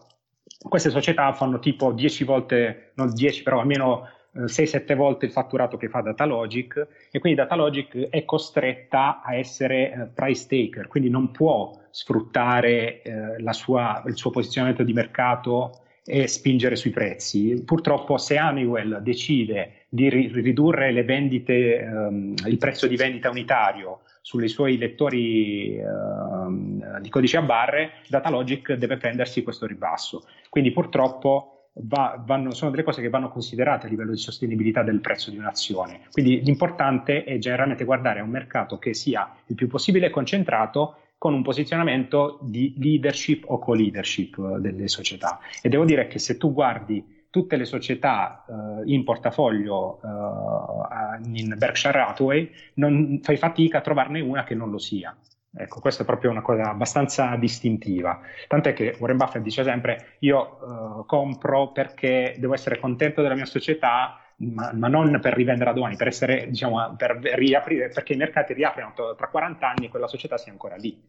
Queste 0.68 0.90
società 0.90 1.32
fanno 1.32 1.60
tipo 1.60 1.92
10 1.92 2.24
volte, 2.24 2.90
non 2.94 3.12
10 3.12 3.44
però 3.44 3.60
almeno 3.60 4.08
6-7 4.34 4.94
volte 4.96 5.26
il 5.26 5.32
fatturato 5.32 5.76
che 5.76 5.88
fa 5.88 6.00
Datalogic 6.00 6.86
e 7.10 7.18
quindi 7.20 7.38
Datalogic 7.38 8.08
è 8.08 8.24
costretta 8.24 9.22
a 9.22 9.34
essere 9.34 9.92
eh, 9.92 10.06
price 10.12 10.46
taker, 10.48 10.88
quindi 10.88 11.08
non 11.08 11.30
può 11.30 11.70
sfruttare 11.96 13.00
eh, 13.00 13.52
sua, 13.52 14.02
il 14.06 14.18
suo 14.18 14.28
posizionamento 14.28 14.82
di 14.82 14.92
mercato 14.92 15.80
e 16.04 16.26
spingere 16.26 16.76
sui 16.76 16.90
prezzi. 16.90 17.62
Purtroppo 17.64 18.18
se 18.18 18.38
Honeywell 18.38 18.98
decide 18.98 19.86
di 19.88 20.10
ri- 20.10 20.30
ridurre 20.30 20.92
le 20.92 21.04
vendite, 21.04 21.78
ehm, 21.78 22.34
il 22.44 22.58
prezzo 22.58 22.86
di 22.86 22.96
vendita 22.96 23.30
unitario 23.30 24.00
sui 24.20 24.46
suoi 24.48 24.76
lettori 24.76 25.78
ehm, 25.78 27.00
di 27.00 27.08
codice 27.08 27.38
a 27.38 27.42
barre, 27.42 27.92
Datalogic 28.08 28.74
deve 28.74 28.98
prendersi 28.98 29.42
questo 29.42 29.64
ribasso. 29.64 30.24
Quindi 30.50 30.72
purtroppo 30.72 31.70
va, 31.72 32.22
vanno, 32.22 32.52
sono 32.52 32.72
delle 32.72 32.82
cose 32.82 33.00
che 33.00 33.08
vanno 33.08 33.30
considerate 33.30 33.86
a 33.86 33.88
livello 33.88 34.10
di 34.10 34.18
sostenibilità 34.18 34.82
del 34.82 35.00
prezzo 35.00 35.30
di 35.30 35.38
un'azione. 35.38 36.00
Quindi 36.10 36.42
l'importante 36.42 37.24
è 37.24 37.38
generalmente 37.38 37.84
guardare 37.84 38.20
a 38.20 38.22
un 38.22 38.30
mercato 38.30 38.78
che 38.78 38.92
sia 38.92 39.34
il 39.46 39.54
più 39.54 39.66
possibile 39.66 40.10
concentrato 40.10 40.96
con 41.18 41.34
un 41.34 41.42
posizionamento 41.42 42.38
di 42.42 42.74
leadership 42.78 43.44
o 43.46 43.58
co-leadership 43.58 44.38
eh, 44.38 44.60
delle 44.60 44.88
società. 44.88 45.38
E 45.62 45.68
devo 45.68 45.84
dire 45.84 46.06
che 46.06 46.18
se 46.18 46.36
tu 46.36 46.52
guardi 46.52 47.14
tutte 47.30 47.56
le 47.56 47.66
società 47.66 48.44
uh, 48.46 48.82
in 48.86 49.04
portafoglio 49.04 50.00
uh, 50.02 51.28
in 51.34 51.54
Berkshire 51.58 52.00
Hathaway, 52.00 52.50
non 52.74 53.20
fai 53.22 53.36
fatica 53.36 53.78
a 53.78 53.80
trovarne 53.82 54.20
una 54.20 54.42
che 54.42 54.54
non 54.54 54.70
lo 54.70 54.78
sia. 54.78 55.14
Ecco, 55.54 55.80
questa 55.80 56.02
è 56.02 56.06
proprio 56.06 56.30
una 56.30 56.40
cosa 56.40 56.70
abbastanza 56.70 57.36
distintiva. 57.36 58.20
Tant'è 58.48 58.72
che 58.72 58.96
Warren 58.98 59.18
Buffett 59.18 59.42
dice 59.42 59.64
sempre: 59.64 60.16
Io 60.20 60.58
uh, 60.60 61.06
compro 61.06 61.72
perché 61.72 62.36
devo 62.38 62.54
essere 62.54 62.78
contento 62.78 63.20
della 63.20 63.34
mia 63.34 63.44
società, 63.44 64.18
ma, 64.36 64.72
ma 64.72 64.88
non 64.88 65.18
per 65.20 65.32
rivendere 65.34 65.70
a 65.70 65.72
domani, 65.72 65.96
per 65.96 66.08
essere, 66.08 66.48
diciamo, 66.48 66.94
per 66.96 67.16
riaprire, 67.16 67.88
perché 67.88 68.12
i 68.12 68.16
mercati 68.16 68.52
riaprono 68.52 68.92
tra 69.14 69.28
40 69.28 69.68
anni 69.68 69.86
e 69.86 69.88
quella 69.88 70.08
società 70.08 70.36
sia 70.36 70.52
ancora 70.52 70.76
lì. 70.76 71.02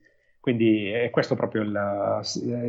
Quindi 0.47 0.87
è 0.87 1.09
questo 1.09 1.35
proprio 1.35 1.61
il, 1.61 2.21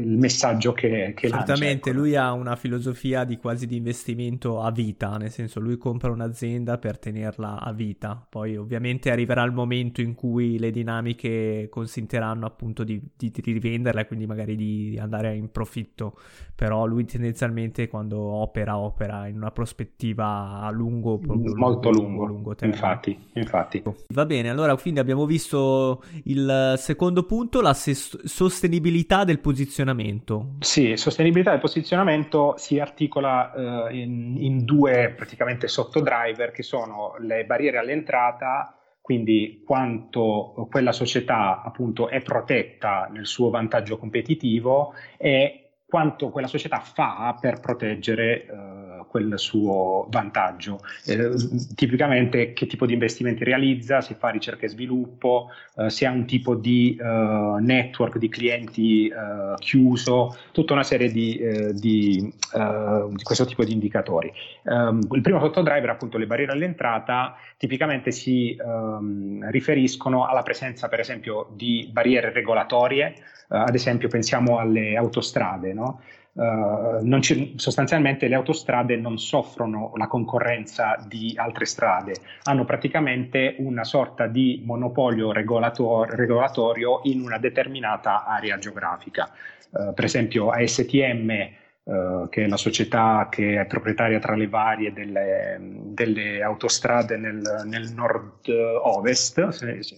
il 0.02 0.18
messaggio 0.18 0.72
che, 0.72 1.12
che 1.14 1.28
Assolutamente, 1.28 1.90
ecco. 1.90 1.98
lui 2.00 2.16
ha 2.16 2.32
una 2.32 2.56
filosofia 2.56 3.22
di 3.22 3.36
quasi 3.36 3.68
di 3.68 3.76
investimento 3.76 4.60
a 4.60 4.72
vita, 4.72 5.16
nel 5.16 5.30
senso 5.30 5.60
lui 5.60 5.76
compra 5.76 6.10
un'azienda 6.10 6.78
per 6.78 6.98
tenerla 6.98 7.60
a 7.60 7.72
vita, 7.72 8.26
poi 8.28 8.56
ovviamente 8.56 9.12
arriverà 9.12 9.44
il 9.44 9.52
momento 9.52 10.00
in 10.00 10.16
cui 10.16 10.58
le 10.58 10.72
dinamiche 10.72 11.68
consentiranno 11.70 12.46
appunto 12.46 12.82
di, 12.82 13.00
di, 13.16 13.30
di 13.30 13.52
rivenderla 13.52 14.00
e 14.00 14.06
quindi 14.08 14.26
magari 14.26 14.56
di 14.56 14.98
andare 15.00 15.36
in 15.36 15.52
profitto, 15.52 16.18
però 16.56 16.84
lui 16.84 17.04
tendenzialmente 17.04 17.86
quando 17.86 18.18
opera 18.18 18.76
opera 18.76 19.28
in 19.28 19.36
una 19.36 19.52
prospettiva 19.52 20.62
a 20.62 20.70
lungo, 20.70 21.20
molto 21.22 21.90
lungo, 21.90 21.90
lungo, 21.90 22.26
lungo 22.26 22.56
infatti, 22.62 23.16
infatti. 23.34 23.84
Va 24.08 24.26
bene, 24.26 24.50
allora 24.50 24.74
quindi 24.74 24.98
abbiamo 24.98 25.26
visto 25.26 26.02
il 26.24 26.74
secondo 26.76 27.22
punto, 27.22 27.66
la 27.68 27.74
ses- 27.74 28.24
sostenibilità 28.24 29.24
del 29.24 29.40
posizionamento. 29.40 30.54
Sì, 30.60 30.96
sostenibilità 30.96 31.50
del 31.50 31.60
posizionamento 31.60 32.54
si 32.56 32.78
articola 32.78 33.88
eh, 33.88 33.96
in, 33.96 34.36
in, 34.38 34.64
due 34.64 35.12
praticamente 35.14 35.68
sottodriver 35.68 36.50
che 36.50 36.62
sono 36.62 37.14
le 37.18 37.44
barriere 37.44 37.78
all'entrata, 37.78 38.74
quindi 39.00 39.62
quanto 39.64 40.66
quella 40.70 40.92
società 40.92 41.62
appunto 41.62 42.08
è 42.08 42.20
protetta 42.20 43.08
nel 43.10 43.26
suo 43.26 43.50
vantaggio 43.50 43.98
competitivo 43.98 44.94
e 45.16 45.67
quanto 45.88 46.28
quella 46.28 46.48
società 46.48 46.80
fa 46.80 47.34
per 47.40 47.60
proteggere 47.60 48.46
uh, 48.46 49.06
quel 49.06 49.38
suo 49.38 50.06
vantaggio. 50.10 50.80
Eh, 51.06 51.30
tipicamente 51.74 52.52
che 52.52 52.66
tipo 52.66 52.84
di 52.84 52.92
investimenti 52.92 53.42
realizza, 53.42 54.02
se 54.02 54.12
fa 54.12 54.28
ricerca 54.28 54.66
e 54.66 54.68
sviluppo, 54.68 55.48
uh, 55.76 55.88
se 55.88 56.04
ha 56.04 56.10
un 56.10 56.26
tipo 56.26 56.54
di 56.54 56.94
uh, 57.00 57.56
network 57.56 58.18
di 58.18 58.28
clienti 58.28 59.10
chiuso, 59.58 60.36
tutta 60.52 60.74
una 60.74 60.82
serie 60.82 61.10
di, 61.10 61.40
di, 61.72 62.20
di, 62.20 63.22
questo 63.22 63.46
tipo 63.46 63.64
di 63.64 63.72
indicatori. 63.72 64.32
Um, 64.64 65.00
il 65.12 65.22
primo 65.22 65.40
sottodriver, 65.40 65.88
appunto 65.88 66.18
le 66.18 66.26
barriere 66.26 66.52
all'entrata, 66.52 67.36
tipicamente 67.56 68.10
si 68.10 68.56
um, 68.62 69.48
riferiscono 69.50 70.26
alla 70.26 70.42
presenza 70.42 70.88
per 70.88 71.00
esempio 71.00 71.48
di 71.54 71.88
barriere 71.90 72.30
regolatorie, 72.32 73.14
ad 73.48 73.74
esempio 73.74 74.08
pensiamo 74.08 74.58
alle 74.58 74.94
autostrade, 74.96 75.72
no? 75.78 76.00
uh, 76.32 77.56
sostanzialmente 77.56 78.28
le 78.28 78.34
autostrade 78.34 78.96
non 78.96 79.18
soffrono 79.18 79.92
la 79.96 80.06
concorrenza 80.06 80.96
di 81.06 81.34
altre 81.36 81.64
strade, 81.64 82.14
hanno 82.44 82.64
praticamente 82.64 83.56
una 83.58 83.84
sorta 83.84 84.26
di 84.26 84.62
monopolio 84.64 85.32
regolator- 85.32 86.10
regolatorio 86.10 87.00
in 87.04 87.20
una 87.20 87.38
determinata 87.38 88.24
area 88.24 88.58
geografica. 88.58 89.30
Uh, 89.70 89.92
per 89.92 90.04
esempio 90.04 90.50
ASTM 90.50 91.57
eh, 91.90 92.26
che 92.28 92.44
è 92.44 92.46
la 92.48 92.58
società 92.58 93.28
che 93.30 93.58
è 93.58 93.64
proprietaria 93.64 94.18
tra 94.18 94.36
le 94.36 94.46
varie 94.46 94.92
delle, 94.92 95.56
delle 95.58 96.42
autostrade 96.42 97.16
nel, 97.16 97.40
nel 97.64 97.90
nord-ovest, 97.94 99.48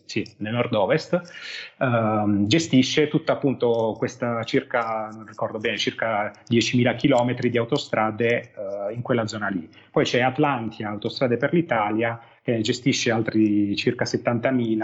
sì, 0.05 0.25
nel 0.37 0.53
nord-ovest, 0.53 1.21
uh, 1.79 2.47
gestisce 2.47 3.09
tutta 3.09 3.33
appunto 3.33 3.97
questa 3.99 4.45
circa, 4.45 5.09
non 5.13 5.27
ricordo 5.27 5.59
bene, 5.59 5.79
circa 5.79 6.31
10.000 6.49 6.97
km 6.97 7.49
di 7.49 7.59
autostrade 7.59 8.53
uh, 8.55 8.95
in 8.95 9.03
quella 9.03 9.27
zona 9.27 9.49
lì. 9.49 9.69
Poi 9.91 10.05
c'è 10.05 10.21
Atlantia, 10.21 10.91
Autostrade 10.91 11.39
per 11.39 11.53
l'Italia, 11.53 12.21
che 12.41 12.61
gestisce 12.61 13.11
altri 13.11 13.75
circa 13.75 14.05
70.000 14.05 14.79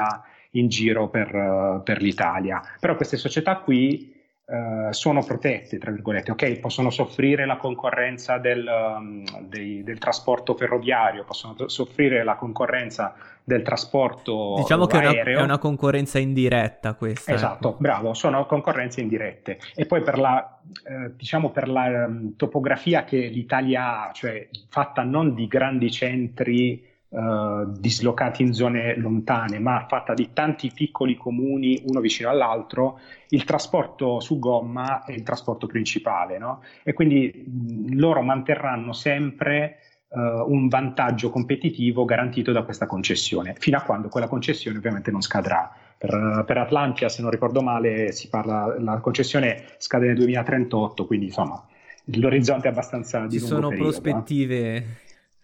in 0.50 0.66
giro 0.68 1.08
per, 1.08 1.82
per 1.84 2.02
l'Italia. 2.02 2.60
Però 2.80 2.96
queste 2.96 3.16
società 3.16 3.58
qui 3.58 4.14
Uh, 4.48 4.92
sono 4.92 5.24
protette, 5.24 5.76
tra 5.76 5.90
virgolette, 5.90 6.30
ok, 6.30 6.60
possono 6.60 6.90
soffrire 6.90 7.46
la 7.46 7.56
concorrenza 7.56 8.38
del, 8.38 8.64
um, 8.64 9.24
dei, 9.40 9.82
del, 9.82 9.98
trasporto 9.98 10.54
ferroviario, 10.54 11.24
possono 11.24 11.68
soffrire 11.68 12.22
la 12.22 12.36
concorrenza 12.36 13.16
del 13.42 13.62
trasporto 13.62 14.54
diciamo 14.58 14.86
che 14.86 15.00
è 15.00 15.06
una, 15.08 15.22
è 15.22 15.42
una, 15.42 15.58
concorrenza 15.58 16.20
indiretta 16.20 16.94
questa. 16.94 17.32
Esatto, 17.32 17.70
ecco. 17.70 17.78
bravo, 17.80 18.14
sono 18.14 18.46
concorrenze 18.46 19.00
indirette. 19.00 19.58
E 19.74 19.84
poi 19.84 20.02
per 20.02 20.16
la, 20.16 20.60
eh, 20.84 21.16
diciamo 21.16 21.50
per 21.50 21.68
la 21.68 22.06
um, 22.06 22.36
topografia 22.36 23.02
che 23.02 23.18
l'Italia 23.26 24.08
ha, 24.08 24.12
cioè 24.12 24.48
fatta 24.68 25.02
non 25.02 25.34
di 25.34 25.48
grandi 25.48 25.90
centri 25.90 26.94
Uh, 27.16 27.72
dislocati 27.78 28.42
in 28.42 28.52
zone 28.52 28.94
lontane, 28.98 29.58
ma 29.58 29.86
fatta 29.88 30.12
di 30.12 30.34
tanti 30.34 30.70
piccoli 30.70 31.16
comuni 31.16 31.80
uno 31.86 32.00
vicino 32.00 32.28
all'altro, 32.28 33.00
il 33.28 33.44
trasporto 33.44 34.20
su 34.20 34.38
gomma 34.38 35.02
è 35.02 35.12
il 35.12 35.22
trasporto 35.22 35.66
principale, 35.66 36.36
no? 36.36 36.62
E 36.82 36.92
quindi 36.92 37.32
mh, 37.32 37.96
loro 37.96 38.20
manterranno 38.20 38.92
sempre 38.92 39.78
uh, 40.08 40.44
un 40.52 40.68
vantaggio 40.68 41.30
competitivo 41.30 42.04
garantito 42.04 42.52
da 42.52 42.64
questa 42.64 42.84
concessione, 42.84 43.54
fino 43.58 43.78
a 43.78 43.80
quando 43.80 44.08
quella 44.08 44.28
concessione 44.28 44.76
ovviamente 44.76 45.10
non 45.10 45.22
scadrà. 45.22 45.74
Per, 45.96 46.44
per 46.46 46.58
Atlantia, 46.58 47.08
se 47.08 47.22
non 47.22 47.30
ricordo 47.30 47.62
male, 47.62 48.12
si 48.12 48.28
parla, 48.28 48.76
la 48.78 48.98
concessione 48.98 49.62
scade 49.78 50.08
nel 50.08 50.16
2038, 50.16 51.06
quindi 51.06 51.24
insomma 51.28 51.66
l'orizzonte 52.04 52.68
è 52.68 52.70
abbastanza 52.70 53.26
di 53.26 53.38
Ci 53.38 53.46
sono 53.46 53.68
periodo, 53.68 53.88
prospettive 53.88 54.76
eh? 54.76 54.84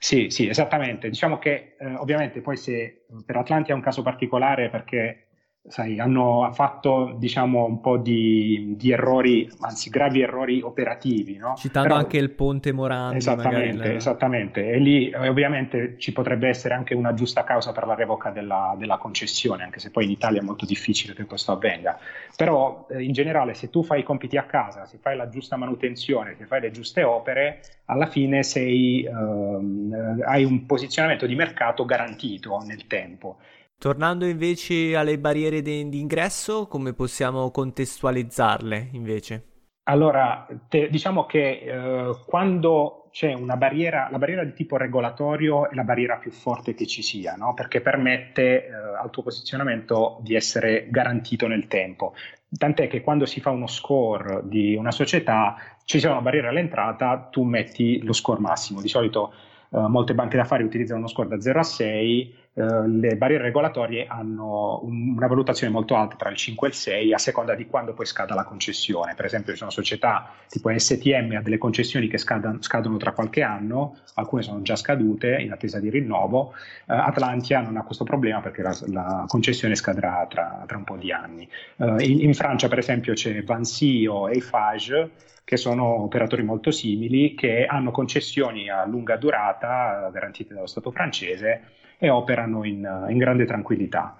Sì, 0.05 0.31
sì, 0.31 0.49
esattamente. 0.49 1.09
Diciamo 1.09 1.39
che 1.39 1.77
eh, 1.79 1.95
ovviamente 1.95 2.41
poi 2.41 2.57
se 2.57 3.05
per 3.25 3.37
Atlantia 3.37 3.73
è 3.73 3.77
un 3.77 3.83
caso 3.83 4.03
particolare 4.03 4.69
perché 4.69 5.29
sai, 5.69 6.01
hanno 6.01 6.51
fatto 6.53 7.15
diciamo 7.17 7.65
un 7.65 7.81
po' 7.81 7.97
di, 7.97 8.75
di, 8.77 8.91
errori, 8.91 9.49
anzi 9.61 9.91
gravi 9.91 10.21
errori 10.21 10.61
operativi. 10.61 11.37
No? 11.37 11.55
Citando 11.57 11.89
Però, 11.89 12.01
anche 12.01 12.17
il 12.17 12.31
ponte 12.31 12.73
Morandi. 12.73 13.19
Esattamente, 13.19 13.77
magari, 13.77 13.95
esattamente. 13.95 14.71
E 14.71 14.79
lì 14.79 15.11
eh, 15.11 15.29
ovviamente 15.29 15.97
ci 15.99 16.13
potrebbe 16.13 16.49
essere 16.49 16.75
anche 16.75 16.95
una 16.95 17.15
giusta 17.15 17.45
causa 17.45 17.73
per 17.73 17.87
la 17.87 17.95
revoca 17.95 18.31
della, 18.31 18.75
della, 18.77 18.97
concessione, 18.97 19.63
anche 19.63 19.79
se 19.79 19.91
poi 19.91 20.05
in 20.05 20.11
Italia 20.11 20.41
è 20.41 20.45
molto 20.45 20.67
difficile 20.67 21.15
che 21.15 21.25
questo 21.25 21.53
avvenga. 21.53 21.99
Però 22.37 22.87
eh, 22.91 23.03
in 23.03 23.13
generale 23.13 23.55
se 23.55 23.71
tu 23.71 23.85
fai 23.85 24.01
i 24.01 24.05
compiti 24.05 24.37
a 24.37 24.45
casa, 24.45 24.85
se 24.87 24.99
fai 25.01 25.17
la 25.17 25.29
giusta 25.29 25.57
manutenzione, 25.57 26.35
se 26.37 26.45
fai 26.45 26.61
le 26.61 26.73
giuste 26.73 27.05
opere, 27.05 27.61
alla 27.85 28.07
fine 28.07 28.43
sei, 28.43 29.05
ehm, 29.05 30.23
hai 30.27 30.45
un 30.45 30.67
posizionamento 30.67 31.27
di 31.27 31.37
mercato 31.37 31.85
garantito 31.85 32.59
nel 32.67 32.87
tempo. 32.89 33.37
Tornando 33.83 34.27
invece 34.27 34.95
alle 34.95 35.19
barriere 35.19 35.61
di 35.61 35.99
ingresso, 35.99 36.69
come 36.69 36.93
possiamo 36.93 37.51
contestualizzarle 37.51 38.91
invece? 38.93 39.47
Allora, 39.89 40.47
te, 40.69 40.89
diciamo 40.89 41.27
che 41.27 41.63
eh, 41.65 42.17
quando 42.25 43.09
c'è 43.11 43.33
una 43.33 43.57
barriera, 43.57 44.07
la 44.09 44.19
barriera 44.19 44.45
di 44.45 44.53
tipo 44.53 44.77
regolatorio 44.77 45.69
è 45.69 45.75
la 45.75 45.83
barriera 45.83 46.19
più 46.19 46.31
forte 46.31 46.75
che 46.75 46.87
ci 46.87 47.03
sia, 47.03 47.35
no? 47.35 47.55
perché 47.55 47.81
permette 47.81 48.67
eh, 48.67 48.71
al 48.71 49.11
tuo 49.11 49.25
posizionamento 49.25 50.21
di 50.23 50.37
essere 50.37 50.87
garantito 50.89 51.49
nel 51.49 51.67
tempo. 51.67 52.15
Tant'è 52.57 52.87
che 52.87 53.01
quando 53.01 53.27
si 53.27 53.41
fa 53.41 53.51
uno 53.51 53.67
score 53.67 54.43
di 54.45 54.77
una 54.77 54.93
società, 54.93 55.57
ci 55.85 55.99
sia 55.99 56.13
una 56.13 56.21
barriera 56.21 56.51
all'entrata, 56.51 57.19
tu 57.33 57.43
metti 57.43 58.01
lo 58.05 58.13
score 58.13 58.39
massimo. 58.39 58.81
Di 58.81 58.87
solito 58.87 59.33
eh, 59.71 59.79
molte 59.89 60.15
banche 60.15 60.37
d'affari 60.37 60.63
utilizzano 60.63 61.01
uno 61.01 61.09
score 61.09 61.27
da 61.27 61.41
0 61.41 61.59
a 61.59 61.65
6 61.65 62.42
eh, 62.55 62.87
le 62.87 63.17
barriere 63.17 63.45
regolatorie 63.45 64.07
hanno 64.07 64.81
un, 64.83 65.15
una 65.17 65.27
valutazione 65.27 65.73
molto 65.73 65.97
alta 65.97 66.17
tra 66.17 66.29
il 66.29 66.37
5 66.37 66.67
e 66.67 66.71
il 66.71 66.77
6 66.77 67.15
a 67.15 67.19
seconda 67.19 67.55
di 67.55 67.67
quando 67.67 67.95
poi 67.95 68.05
scada 68.05 68.35
la 68.35 68.45
concessione. 68.45 69.15
Per 69.15 69.25
esempio 69.25 69.53
ci 69.53 69.59
sono 69.59 69.71
società 69.71 70.31
tipo 70.49 70.71
STM 70.77 71.37
ha 71.37 71.41
delle 71.41 71.57
concessioni 71.57 72.09
che 72.09 72.19
scadono, 72.19 72.61
scadono 72.61 72.99
tra 72.99 73.13
qualche 73.13 73.43
anno, 73.43 73.97
alcune 74.15 74.43
sono 74.43 74.61
già 74.61 74.77
scadute 74.77 75.37
in 75.41 75.51
attesa 75.51 75.81
di 75.81 75.89
rinnovo, 75.89 76.49
uh, 76.49 76.93
Atlantia 76.93 77.61
non 77.61 77.79
ha 77.79 77.85
questo 77.85 78.05
problema 78.05 78.41
perché 78.41 78.61
la, 78.61 78.77
la 78.89 79.25
concessione 79.27 79.75
scadrà 79.75 80.27
tra, 80.29 80.65
tra, 80.67 80.77
un 80.77 80.85
po' 80.85 80.97
di 80.97 81.11
anni. 81.11 81.49
Uh, 81.77 81.99
in, 82.01 82.21
in, 82.21 82.35
Francia 82.35 82.69
per 82.69 82.79
esempio 82.79 83.15
c'è 83.15 83.43
Vancy 83.43 84.07
o 84.07 84.29
Eiffage 84.29 85.11
che 85.45 85.57
sono 85.57 86.03
operatori 86.03 86.43
molto 86.43 86.71
simili 86.71 87.35
che 87.35 87.65
hanno 87.65 87.91
concessioni 87.91 88.69
a 88.69 88.85
lunga 88.85 89.17
durata 89.17 90.11
garantite 90.13 90.55
dallo 90.55 90.67
Stato 90.67 90.91
francese 90.91 91.81
e 92.03 92.11
operano 92.11 92.65
in, 92.65 93.07
in 93.11 93.17
grande 93.17 93.45
tranquillità. 93.45 94.19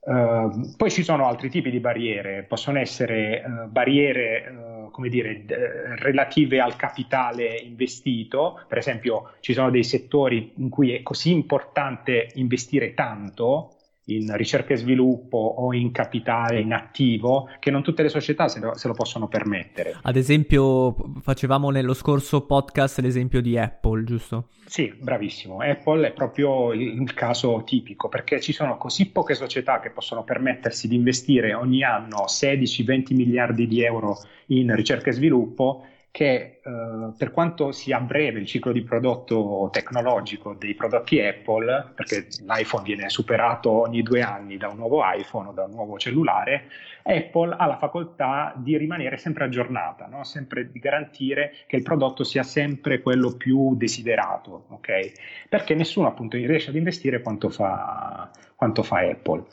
Uh, 0.00 0.72
poi 0.78 0.90
ci 0.90 1.02
sono 1.02 1.26
altri 1.26 1.50
tipi 1.50 1.70
di 1.70 1.78
barriere, 1.78 2.42
possono 2.48 2.78
essere 2.78 3.44
uh, 3.44 3.68
barriere 3.68 4.48
uh, 4.48 4.90
come 4.90 5.10
dire, 5.10 5.44
d- 5.44 5.52
relative 5.98 6.58
al 6.58 6.76
capitale 6.76 7.54
investito, 7.58 8.64
per 8.66 8.78
esempio 8.78 9.32
ci 9.40 9.52
sono 9.52 9.68
dei 9.68 9.84
settori 9.84 10.52
in 10.56 10.70
cui 10.70 10.94
è 10.94 11.02
così 11.02 11.30
importante 11.30 12.30
investire 12.36 12.94
tanto 12.94 13.72
in 14.08 14.34
ricerca 14.36 14.74
e 14.74 14.76
sviluppo 14.76 15.38
o 15.38 15.72
in 15.72 15.90
capitale, 15.90 16.60
in 16.60 16.72
attivo, 16.72 17.48
che 17.58 17.70
non 17.70 17.82
tutte 17.82 18.02
le 18.02 18.08
società 18.08 18.48
se 18.48 18.60
lo, 18.60 18.76
se 18.76 18.88
lo, 18.88 18.94
possono 18.94 19.28
permettere. 19.28 19.98
Ad 20.02 20.16
esempio, 20.16 20.94
facevamo 21.20 21.70
nello 21.70 21.94
scorso 21.94 22.46
podcast 22.46 23.00
l'esempio 23.00 23.40
di 23.40 23.58
Apple, 23.58 24.04
giusto? 24.04 24.48
Sì, 24.64 24.94
bravissimo. 24.98 25.60
Apple 25.60 26.08
è 26.08 26.12
proprio 26.12 26.72
il, 26.72 27.00
il 27.00 27.14
caso 27.14 27.62
tipico 27.64 28.08
perché 28.08 28.40
ci 28.40 28.52
sono 28.52 28.76
così 28.76 29.10
poche 29.10 29.34
società 29.34 29.80
che 29.80 29.90
possono 29.90 30.24
permettersi 30.24 30.88
di 30.88 30.94
investire 30.94 31.54
ogni 31.54 31.82
anno 31.82 32.24
16-20 32.28 33.14
miliardi 33.14 33.66
di 33.66 33.82
euro 33.82 34.18
in 34.46 34.74
ricerca 34.74 35.10
e 35.10 35.14
sviluppo 35.14 35.84
che 36.18 36.58
eh, 36.64 37.12
per 37.16 37.30
quanto 37.30 37.70
sia 37.70 38.00
breve 38.00 38.40
il 38.40 38.46
ciclo 38.46 38.72
di 38.72 38.82
prodotto 38.82 39.68
tecnologico 39.70 40.52
dei 40.52 40.74
prodotti 40.74 41.20
Apple, 41.20 41.92
perché 41.94 42.26
l'iPhone 42.44 42.82
viene 42.82 43.08
superato 43.08 43.70
ogni 43.70 44.02
due 44.02 44.22
anni 44.22 44.56
da 44.56 44.66
un 44.66 44.78
nuovo 44.78 45.00
iPhone 45.04 45.50
o 45.50 45.52
da 45.52 45.62
un 45.62 45.70
nuovo 45.70 45.96
cellulare, 45.96 46.70
Apple 47.08 47.56
ha 47.56 47.64
la 47.64 47.78
facoltà 47.78 48.52
di 48.54 48.76
rimanere 48.76 49.16
sempre 49.16 49.44
aggiornata, 49.44 50.06
no? 50.06 50.24
sempre 50.24 50.70
di 50.70 50.78
garantire 50.78 51.54
che 51.66 51.76
il 51.76 51.82
prodotto 51.82 52.22
sia 52.22 52.42
sempre 52.42 53.00
quello 53.00 53.34
più 53.34 53.74
desiderato, 53.76 54.66
okay? 54.68 55.12
perché 55.48 55.74
nessuno 55.74 56.06
appunto 56.06 56.36
riesce 56.36 56.68
ad 56.68 56.76
investire 56.76 57.22
quanto 57.22 57.48
fa, 57.48 58.30
quanto 58.54 58.82
fa 58.82 58.98
Apple. 58.98 59.44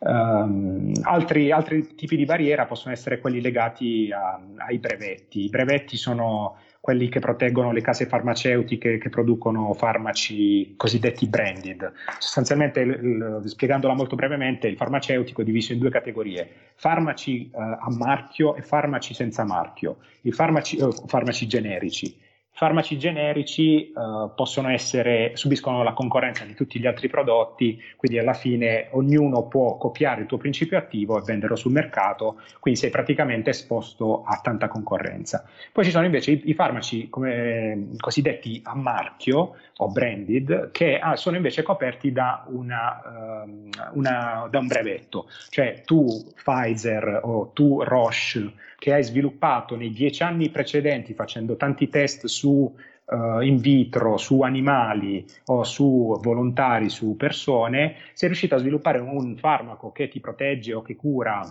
Um, 0.00 0.92
altri, 1.02 1.50
altri, 1.50 1.94
tipi 1.94 2.14
di 2.16 2.26
barriera 2.26 2.66
possono 2.66 2.92
essere 2.92 3.20
quelli 3.20 3.40
legati 3.40 4.10
a, 4.12 4.38
ai 4.56 4.78
brevetti. 4.78 5.44
I 5.44 5.48
brevetti 5.48 5.96
sono 5.96 6.58
quelli 6.80 7.08
che 7.08 7.18
proteggono 7.18 7.72
le 7.72 7.80
case 7.80 8.06
farmaceutiche 8.06 8.98
che 8.98 9.08
producono 9.08 9.74
farmaci 9.74 10.74
cosiddetti 10.76 11.26
branded. 11.26 11.92
Sostanzialmente, 12.18 12.80
il, 12.80 12.90
il, 12.90 13.42
spiegandola 13.46 13.94
molto 13.94 14.16
brevemente, 14.16 14.68
il 14.68 14.76
farmaceutico 14.76 15.42
è 15.42 15.44
diviso 15.44 15.72
in 15.72 15.80
due 15.80 15.90
categorie, 15.90 16.48
farmaci 16.74 17.50
uh, 17.52 17.58
a 17.58 17.88
marchio 17.90 18.54
e 18.56 18.62
farmaci 18.62 19.12
senza 19.12 19.44
marchio, 19.44 19.98
i 20.22 20.32
farmaci, 20.32 20.80
uh, 20.80 20.90
farmaci 21.06 21.46
generici 21.46 22.26
farmaci 22.58 22.98
generici 22.98 23.92
uh, 23.94 24.34
possono 24.34 24.68
essere, 24.68 25.30
subiscono 25.34 25.84
la 25.84 25.92
concorrenza 25.92 26.44
di 26.44 26.54
tutti 26.54 26.80
gli 26.80 26.88
altri 26.88 27.06
prodotti, 27.06 27.80
quindi 27.94 28.18
alla 28.18 28.32
fine 28.32 28.88
ognuno 28.90 29.46
può 29.46 29.76
copiare 29.76 30.22
il 30.22 30.26
tuo 30.26 30.38
principio 30.38 30.76
attivo 30.76 31.16
e 31.16 31.22
venderlo 31.24 31.54
sul 31.54 31.70
mercato, 31.70 32.40
quindi 32.58 32.80
sei 32.80 32.90
praticamente 32.90 33.50
esposto 33.50 34.24
a 34.24 34.40
tanta 34.42 34.66
concorrenza. 34.66 35.48
Poi 35.70 35.84
ci 35.84 35.92
sono 35.92 36.04
invece 36.04 36.32
i, 36.32 36.42
i 36.46 36.54
farmaci 36.54 37.08
come, 37.08 37.90
cosiddetti 37.96 38.60
a 38.64 38.74
marchio 38.74 39.54
o 39.76 39.88
branded 39.92 40.72
che 40.72 40.98
ah, 40.98 41.14
sono 41.14 41.36
invece 41.36 41.62
coperti 41.62 42.10
da, 42.10 42.44
una, 42.48 43.44
uh, 43.44 43.96
una, 43.96 44.48
da 44.50 44.58
un 44.58 44.66
brevetto, 44.66 45.28
cioè 45.50 45.82
tu 45.84 46.08
Pfizer 46.34 47.20
o 47.22 47.52
tu 47.54 47.84
Roche 47.84 48.52
che 48.78 48.92
hai 48.92 49.02
sviluppato 49.02 49.74
nei 49.74 49.90
dieci 49.90 50.22
anni 50.22 50.50
precedenti 50.50 51.12
facendo 51.12 51.56
tanti 51.56 51.88
test 51.88 52.26
su 52.26 52.72
uh, 53.04 53.40
in 53.40 53.58
vitro, 53.58 54.16
su 54.16 54.40
animali 54.42 55.26
o 55.46 55.64
su 55.64 56.16
volontari, 56.22 56.88
su 56.88 57.16
persone, 57.16 57.96
sei 58.12 58.28
riuscito 58.28 58.54
a 58.54 58.58
sviluppare 58.58 59.00
un 59.00 59.36
farmaco 59.36 59.90
che 59.90 60.08
ti 60.08 60.20
protegge 60.20 60.74
o 60.74 60.82
che 60.82 60.94
cura 60.94 61.42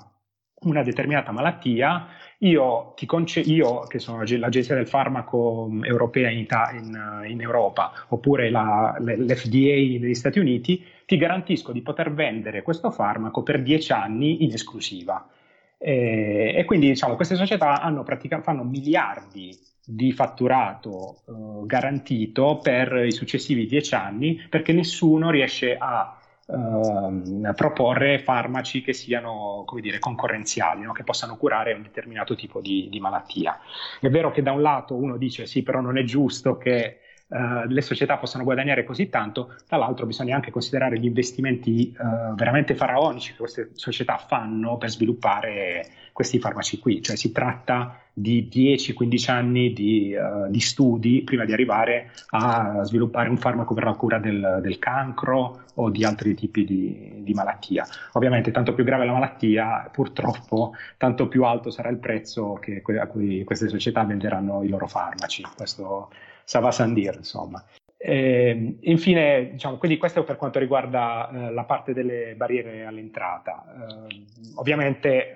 una 0.59 0.81
determinata 0.81 1.31
malattia, 1.31 2.07
io, 2.39 2.95
conce- 3.05 3.41
io 3.41 3.81
che 3.81 3.99
sono 3.99 4.23
l'agenzia 4.25 4.73
del 4.73 4.87
farmaco 4.87 5.69
europea 5.83 6.31
in, 6.31 6.39
Ita- 6.39 6.71
in, 6.71 7.25
in 7.27 7.41
Europa 7.41 7.91
oppure 8.07 8.49
la, 8.49 8.95
l'FDA 8.99 9.99
negli 9.99 10.15
Stati 10.15 10.39
Uniti, 10.39 10.83
ti 11.05 11.17
garantisco 11.17 11.71
di 11.71 11.81
poter 11.81 12.11
vendere 12.11 12.63
questo 12.63 12.89
farmaco 12.89 13.43
per 13.43 13.61
dieci 13.61 13.91
anni 13.91 14.43
in 14.45 14.53
esclusiva. 14.53 15.27
E, 15.77 16.53
e 16.55 16.65
quindi 16.65 16.87
diciamo, 16.87 17.15
queste 17.15 17.35
società 17.35 17.81
pratica- 18.03 18.41
fanno 18.41 18.63
miliardi 18.63 19.55
di 19.85 20.11
fatturato 20.11 21.21
eh, 21.27 21.65
garantito 21.65 22.59
per 22.61 23.05
i 23.05 23.11
successivi 23.11 23.65
dieci 23.65 23.95
anni 23.95 24.35
perché 24.49 24.73
nessuno 24.73 25.29
riesce 25.29 25.75
a 25.77 26.11
Uh, 26.49 27.51
proporre 27.55 28.19
farmaci 28.19 28.81
che 28.81 28.93
siano 28.93 29.65
dire, 29.81 29.99
concorrenziali, 29.99 30.81
no? 30.81 30.93
che 30.93 31.03
possano 31.03 31.35
curare 31.35 31.73
un 31.73 31.81
determinato 31.81 32.35
tipo 32.35 32.61
di, 32.61 32.87
di, 32.89 33.01
malattia. 33.01 33.59
È 33.99 34.07
vero 34.07 34.31
che 34.31 34.41
da 34.41 34.53
un 34.53 34.61
lato 34.61 34.95
uno 34.95 35.17
dice 35.17 35.45
sì, 35.45 35.61
però 35.61 35.81
non 35.81 35.97
è 35.97 36.03
giusto 36.03 36.57
che 36.57 36.99
uh, 37.27 37.67
le 37.67 37.81
società 37.81 38.17
possano 38.17 38.43
guadagnare 38.43 38.83
così 38.83 39.09
tanto, 39.09 39.55
dall'altro 39.67 40.05
bisogna 40.05 40.35
anche 40.35 40.51
considerare 40.51 40.99
gli 40.99 41.05
investimenti 41.05 41.95
uh, 41.97 42.33
veramente 42.35 42.75
faraonici 42.75 43.31
che 43.31 43.37
queste 43.37 43.69
società 43.73 44.17
fanno 44.17 44.77
per 44.77 44.89
sviluppare 44.89 45.87
questi 46.17 46.39
farmaci 46.39 46.79
qui, 46.79 47.01
cioè 47.03 47.15
si 47.15 47.31
tratta 47.31 47.99
di 48.11 48.49
10-15 48.51 49.29
anni 49.29 49.71
di, 49.71 50.15
uh, 50.15 50.49
di, 50.49 50.59
studi 50.59 51.21
prima 51.21 51.45
di 51.45 51.53
arrivare 51.53 52.09
a 52.31 52.83
sviluppare 52.83 53.29
un 53.29 53.37
farmaco 53.37 53.75
per 53.75 53.83
la 53.83 53.93
cura 53.93 54.17
del, 54.17 54.57
del 54.63 54.79
cancro 54.79 55.65
o 55.75 55.91
di 55.91 56.03
altri 56.03 56.33
tipi 56.33 56.65
di, 56.65 57.21
di, 57.23 57.33
malattia. 57.35 57.85
Ovviamente 58.13 58.49
tanto 58.49 58.73
più 58.73 58.83
grave 58.83 59.05
la 59.05 59.11
malattia, 59.11 59.87
purtroppo 59.91 60.73
tanto 60.97 61.27
più 61.27 61.43
alto 61.43 61.69
sarà 61.69 61.89
il 61.89 61.97
prezzo 61.97 62.53
che, 62.53 62.81
a 62.99 63.05
cui 63.05 63.43
queste 63.43 63.67
società 63.67 64.03
venderanno 64.03 64.63
i 64.63 64.69
loro 64.69 64.87
farmaci. 64.87 65.43
Questo 65.55 66.09
ça 66.47 66.61
va 66.61 66.71
sans 66.71 66.93
dire, 66.93 67.17
insomma. 67.17 67.61
E, 67.97 68.77
infine, 68.79 69.49
diciamo, 69.51 69.75
quindi 69.75 69.97
questo 69.97 70.23
per 70.23 70.37
quanto 70.37 70.59
riguarda 70.59 71.29
eh, 71.29 71.51
la 71.51 71.65
parte 71.65 71.93
delle 71.93 72.35
barriere 72.37 72.85
all'entrata. 72.85 73.65
Eh, 74.09 74.23
ovviamente 74.55 75.31
eh, 75.31 75.35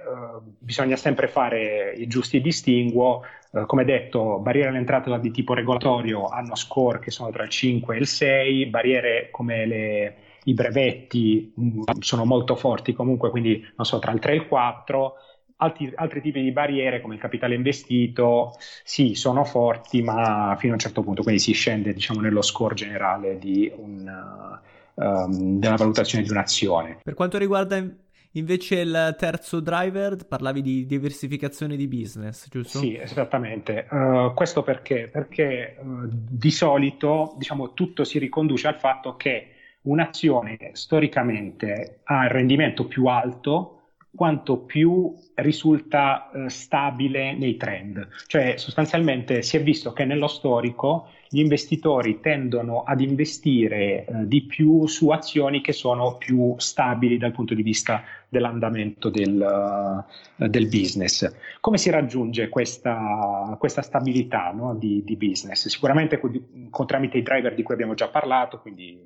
bisogna 0.58 0.95
sempre 0.95 1.28
fare 1.28 1.91
i 1.97 2.08
giusti 2.08 2.39
distinguo. 2.39 3.24
Eh, 3.52 3.65
come 3.65 3.84
detto, 3.84 4.39
barriere 4.39 4.69
all'entrata 4.69 5.17
di 5.17 5.32
tipo 5.32 5.54
regolatorio 5.54 6.28
hanno 6.28 6.56
score 6.56 7.00
che 7.00 7.12
sono 7.12 7.30
tra 7.30 7.43
il 7.43 7.50
5 7.50 7.93
e 7.93 8.00
il 8.00 8.08
6, 8.08 8.65
barriere 8.67 9.28
come 9.32 9.65
le, 9.65 10.15
i 10.45 10.54
brevetti 10.54 11.52
mh, 11.54 11.63
mm, 11.65 11.82
sono 12.00 12.24
molto 12.24 12.56
forti 12.56 12.93
comunque, 12.93 13.32
quindi 13.32 13.62
non 13.76 13.86
so, 13.86 14.00
tra 14.00 14.13
il 14.13 14.19
3 14.19 14.32
e 14.32 14.36
il 14.36 14.47
4 14.47 15.15
Altri, 15.63 15.91
altri, 15.95 16.21
tipi 16.21 16.41
di 16.41 16.52
barriere 16.52 17.02
come 17.02 17.13
il 17.13 17.19
capitale 17.19 17.54
investito 17.54 18.54
sì, 18.84 19.13
sono 19.13 19.43
forti, 19.43 20.02
ma 20.02 20.56
fino 20.58 20.71
a 20.71 20.76
un 20.76 20.80
certo 20.80 21.04
punto, 21.04 21.21
quindi 21.21 21.39
si 21.39 21.52
scende 21.52 21.93
diciamo, 21.93 22.19
nello 22.19 22.41
score 22.41 22.74
generale 22.74 23.38
un, 23.76 24.60
um, 24.95 25.60
della 25.60 25.76
valutazione 25.76 26.24
di 26.24 26.32
un'azione. 26.32 26.97
Per 27.04 27.13
quanto 27.13 27.38
riguarda 27.38 27.84
invece 28.32 28.80
il 28.80 29.15
terzo 29.19 29.60
driver, 29.60 30.26
parlavi 30.28 30.62
di 30.62 30.86
diversificazione 30.86 31.76
di 31.76 31.88
business, 31.88 32.47
giusto? 32.50 32.80
Sì, 32.80 32.97
esattamente. 32.97 33.88
Uh, 33.89 34.34
questo 34.34 34.63
perché? 34.63 35.10
Perché 35.12 35.78
uh, 35.80 36.08
di 36.10 36.52
solito 36.52 37.36
diciamo, 37.38 37.74
tutto 37.74 38.04
si 38.04 38.19
riconduce 38.19 38.67
al 38.67 38.80
fatto 38.80 39.15
che 39.15 39.47
un'azione 39.84 40.71
storicamente 40.74 42.00
ha 42.04 42.24
il 42.26 42.30
rendimento 42.30 42.86
più 42.86 43.06
alto 43.06 43.81
quanto 44.13 44.58
più 44.58 45.13
risulta 45.36 46.30
eh, 46.32 46.50
stabile 46.50 47.34
nei 47.34 47.56
trend. 47.56 48.08
Cioè 48.28 48.56
sostanzialmente 48.58 49.41
si 49.41 49.58
è 49.58 49.63
visto 49.63 49.93
che 49.93 50.06
nello 50.06 50.28
storico 50.28 51.08
gli 51.30 51.39
investitori 51.39 52.19
tendono 52.19 52.84
ad 52.84 53.00
investire 53.00 54.06
eh, 54.06 54.28
di 54.28 54.43
più 54.43 54.86
su 54.88 55.10
azioni 55.10 55.62
che 55.62 55.71
sono 55.71 56.17
più 56.17 56.56
stabili 56.58 57.17
dal 57.17 57.32
punto 57.32 57.54
di 57.54 57.63
vista 57.63 58.04
dell'andamento 58.28 59.10
del, 59.10 60.04
uh, 60.38 60.47
del 60.47 60.67
business. 60.67 61.34
Come 61.60 61.78
si 61.78 61.89
raggiunge 61.89 62.50
questa, 62.50 63.56
questa 63.58 63.82
stabilità 63.82 64.52
no, 64.52 64.76
di, 64.76 65.04
di, 65.06 65.15
business? 65.15 65.67
Sicuramente 65.67 66.19
con, 66.19 66.69
con, 66.69 66.86
tramite 66.86 67.17
i 67.17 67.24
driver 67.24 67.54
di 67.54 67.63
cui 67.63 67.74
abbiamo 67.74 67.93
già 67.93 68.08
parlato, 68.08 68.60
quindi 68.60 68.97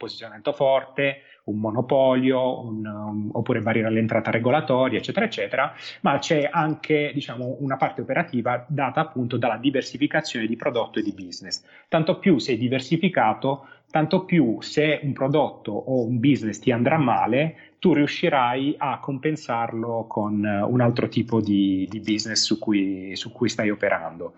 posizionamento 0.00 0.54
forte, 0.54 1.24
un 1.44 1.58
monopolio, 1.58 2.64
un, 2.64 2.86
um, 2.86 3.28
oppure 3.32 3.60
barriera 3.60 3.88
all'entrata 3.88 4.30
regolatoria, 4.30 4.98
eccetera, 4.98 5.26
eccetera, 5.26 5.74
ma 6.00 6.18
c'è 6.18 6.48
anche 6.50 7.10
diciamo, 7.12 7.58
una 7.60 7.76
parte 7.76 8.00
operativa 8.00 8.64
data 8.66 9.00
appunto 9.00 9.36
dalla 9.36 9.58
diversificazione 9.58 10.46
di 10.46 10.56
prodotto 10.56 10.98
e 10.98 11.02
di 11.02 11.12
business. 11.12 11.62
Tanto 11.88 12.18
più 12.18 12.38
sei 12.38 12.56
diversificato, 12.56 13.66
tanto 13.90 14.24
più 14.24 14.60
se 14.60 15.00
un 15.02 15.12
prodotto 15.12 15.72
o 15.72 16.06
un 16.06 16.18
business 16.18 16.58
ti 16.60 16.72
andrà 16.72 16.96
male, 16.96 17.56
tu 17.78 17.92
riuscirai 17.92 18.76
a 18.78 18.98
compensarlo 19.00 20.06
con 20.08 20.42
uh, 20.42 20.70
un 20.70 20.80
altro 20.80 21.08
tipo 21.08 21.40
di, 21.40 21.86
di 21.90 22.00
business 22.00 22.42
su 22.42 22.58
cui, 22.58 23.16
su 23.16 23.32
cui, 23.32 23.48
stai 23.48 23.70
operando. 23.70 24.34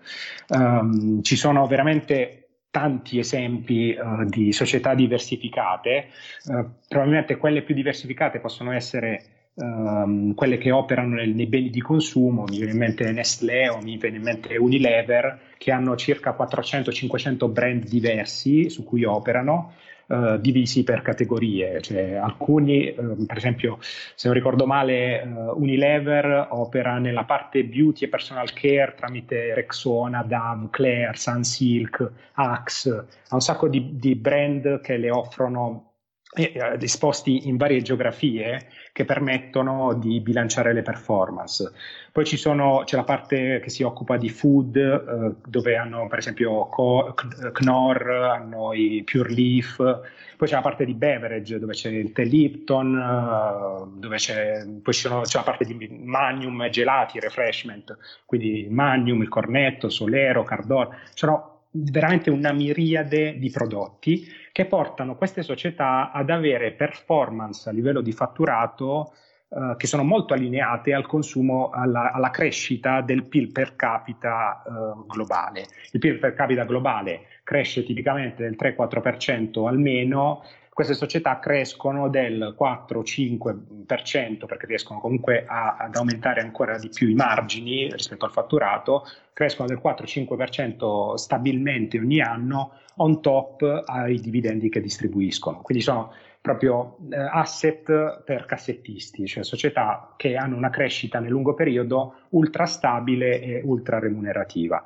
Um, 0.47 1.21
ci 1.21 1.35
sono 1.35 1.67
veramente 1.67 2.42
tanti 2.73 3.19
esempi 3.19 3.95
uh, 3.95 4.25
di 4.25 4.51
società 4.51 4.95
diversificate, 4.95 6.07
uh, 6.45 6.65
probabilmente 6.87 7.37
quelle 7.37 7.61
più 7.61 7.75
diversificate 7.75 8.39
possono 8.39 8.71
essere 8.71 9.23
um, 9.53 10.33
quelle 10.33 10.57
che 10.57 10.71
operano 10.71 11.13
nel, 11.13 11.35
nei 11.35 11.45
beni 11.45 11.69
di 11.69 11.81
consumo, 11.81 12.45
mi 12.47 12.57
viene 12.57 12.71
in 12.71 12.79
mente 12.79 13.11
Nestlé 13.11 13.69
o 13.69 13.79
mi 13.79 13.97
viene 13.97 14.17
in 14.17 14.23
mente 14.23 14.57
Unilever, 14.57 15.51
che 15.59 15.71
hanno 15.71 15.95
circa 15.95 16.35
400-500 16.35 17.51
brand 17.51 17.85
diversi 17.85 18.71
su 18.71 18.83
cui 18.83 19.03
operano, 19.03 19.73
Uh, 20.05 20.37
divisi 20.37 20.83
per 20.83 21.01
categorie, 21.01 21.79
cioè 21.81 22.15
alcuni, 22.15 22.93
uh, 22.95 23.25
per 23.25 23.37
esempio, 23.37 23.77
se 23.81 24.27
non 24.27 24.35
ricordo 24.35 24.65
male, 24.65 25.21
uh, 25.21 25.57
Unilever 25.57 26.47
opera 26.51 26.97
nella 26.97 27.23
parte 27.23 27.63
beauty 27.63 28.03
e 28.03 28.09
personal 28.09 28.51
care 28.51 28.95
tramite 28.95 29.53
Rexona, 29.53 30.21
Dove, 30.23 30.67
Claire, 30.71 31.15
Sunsilk, 31.15 32.11
Axe, 32.33 32.89
ha 33.29 33.33
un 33.33 33.41
sacco 33.41 33.69
di, 33.69 33.97
di 33.97 34.15
brand 34.15 34.81
che 34.81 34.97
le 34.97 35.09
offrono 35.09 35.92
eh, 36.35 36.77
disposti 36.77 37.47
in 37.47 37.57
varie 37.57 37.81
geografie 37.81 38.67
che 38.91 39.05
permettono 39.05 39.93
di 39.93 40.19
bilanciare 40.19 40.73
le 40.73 40.81
performance. 40.81 41.71
Poi 42.11 42.25
sono, 42.25 42.83
c'è 42.85 42.95
la 42.95 43.03
parte 43.03 43.59
che 43.59 43.69
si 43.69 43.83
occupa 43.83 44.17
di 44.17 44.29
food, 44.29 44.75
eh, 44.75 45.35
dove 45.47 45.75
hanno 45.75 46.07
per 46.07 46.19
esempio 46.19 46.67
Co- 46.67 47.13
Knorr, 47.51 48.09
hanno 48.09 48.73
i 48.73 49.03
Pure 49.03 49.33
Leaf, 49.33 49.77
poi 50.37 50.47
c'è 50.47 50.55
la 50.55 50.61
parte 50.61 50.85
di 50.85 50.93
beverage, 50.93 51.59
dove 51.59 51.73
c'è 51.73 51.89
il 51.89 52.11
tè 52.11 52.23
Lipton, 52.25 52.97
eh, 52.97 53.99
dove 53.99 54.17
c'è, 54.17 54.65
poi 54.81 54.93
sono, 54.93 55.21
c'è 55.21 55.37
la 55.37 55.43
parte 55.43 55.65
di 55.65 55.87
Magnum, 56.03 56.69
gelati, 56.69 57.19
refreshment, 57.19 57.97
quindi 58.25 58.67
Magnum, 58.69 59.21
il 59.21 59.29
Cornetto, 59.29 59.89
Solero, 59.89 60.43
Cardor, 60.43 60.89
sono 61.13 61.51
veramente 61.75 62.29
una 62.29 62.51
miriade 62.51 63.39
di 63.39 63.49
prodotti 63.49 64.27
che 64.53 64.65
portano 64.65 65.15
queste 65.15 65.41
società 65.41 66.11
ad 66.11 66.29
avere 66.29 66.73
performance 66.73 67.67
a 67.67 67.73
livello 67.73 68.01
di 68.01 68.11
fatturato 68.11 69.13
eh, 69.49 69.73
che 69.77 69.87
sono 69.87 70.03
molto 70.03 70.35
allineate 70.35 70.93
al 70.93 71.07
consumo, 71.07 71.71
alla, 71.71 72.11
alla 72.11 72.29
crescita 72.29 73.01
del 73.01 73.27
PIL 73.27 73.51
per 73.51 73.75
capita 73.75 74.61
eh, 74.63 74.69
globale. 75.07 75.65
Il 75.91 75.99
PIL 75.99 76.19
per 76.19 76.35
capita 76.35 76.65
globale 76.65 77.21
cresce 77.43 77.83
tipicamente 77.83 78.43
del 78.43 78.55
3-4% 78.55 79.67
almeno 79.67 80.43
queste 80.69 80.93
società 80.93 81.39
crescono 81.39 82.07
del 82.09 82.55
4-5% 82.59 83.72
perché 83.85 84.65
riescono 84.65 84.99
comunque 84.99 85.45
a, 85.47 85.77
ad 85.77 85.95
aumentare 85.95 86.41
ancora 86.41 86.77
di 86.77 86.89
più 86.89 87.07
i 87.09 87.13
margini 87.13 87.91
rispetto 87.91 88.25
al 88.25 88.31
fatturato, 88.31 89.05
crescono 89.33 89.67
del 89.67 89.81
4-5% 89.83 91.15
stabilmente 91.15 91.97
ogni 91.97 92.21
anno 92.21 92.79
on 92.97 93.21
top 93.21 93.83
ai 93.85 94.19
dividendi 94.19 94.69
che 94.69 94.81
distribuiscono. 94.81 95.61
Quindi 95.61 95.83
sono 95.83 96.13
proprio 96.43 96.97
eh, 97.09 97.17
asset 97.17 98.21
per 98.25 98.45
cassettisti, 98.45 99.25
cioè 99.25 99.45
società 99.45 100.13
che 100.17 100.35
hanno 100.35 100.57
una 100.57 100.69
crescita 100.69 101.19
nel 101.19 101.31
lungo 101.31 101.53
periodo 101.53 102.15
ultra 102.31 102.65
stabile 102.65 103.39
e 103.39 103.61
ultra 103.63 103.97
remunerativa. 103.97 104.85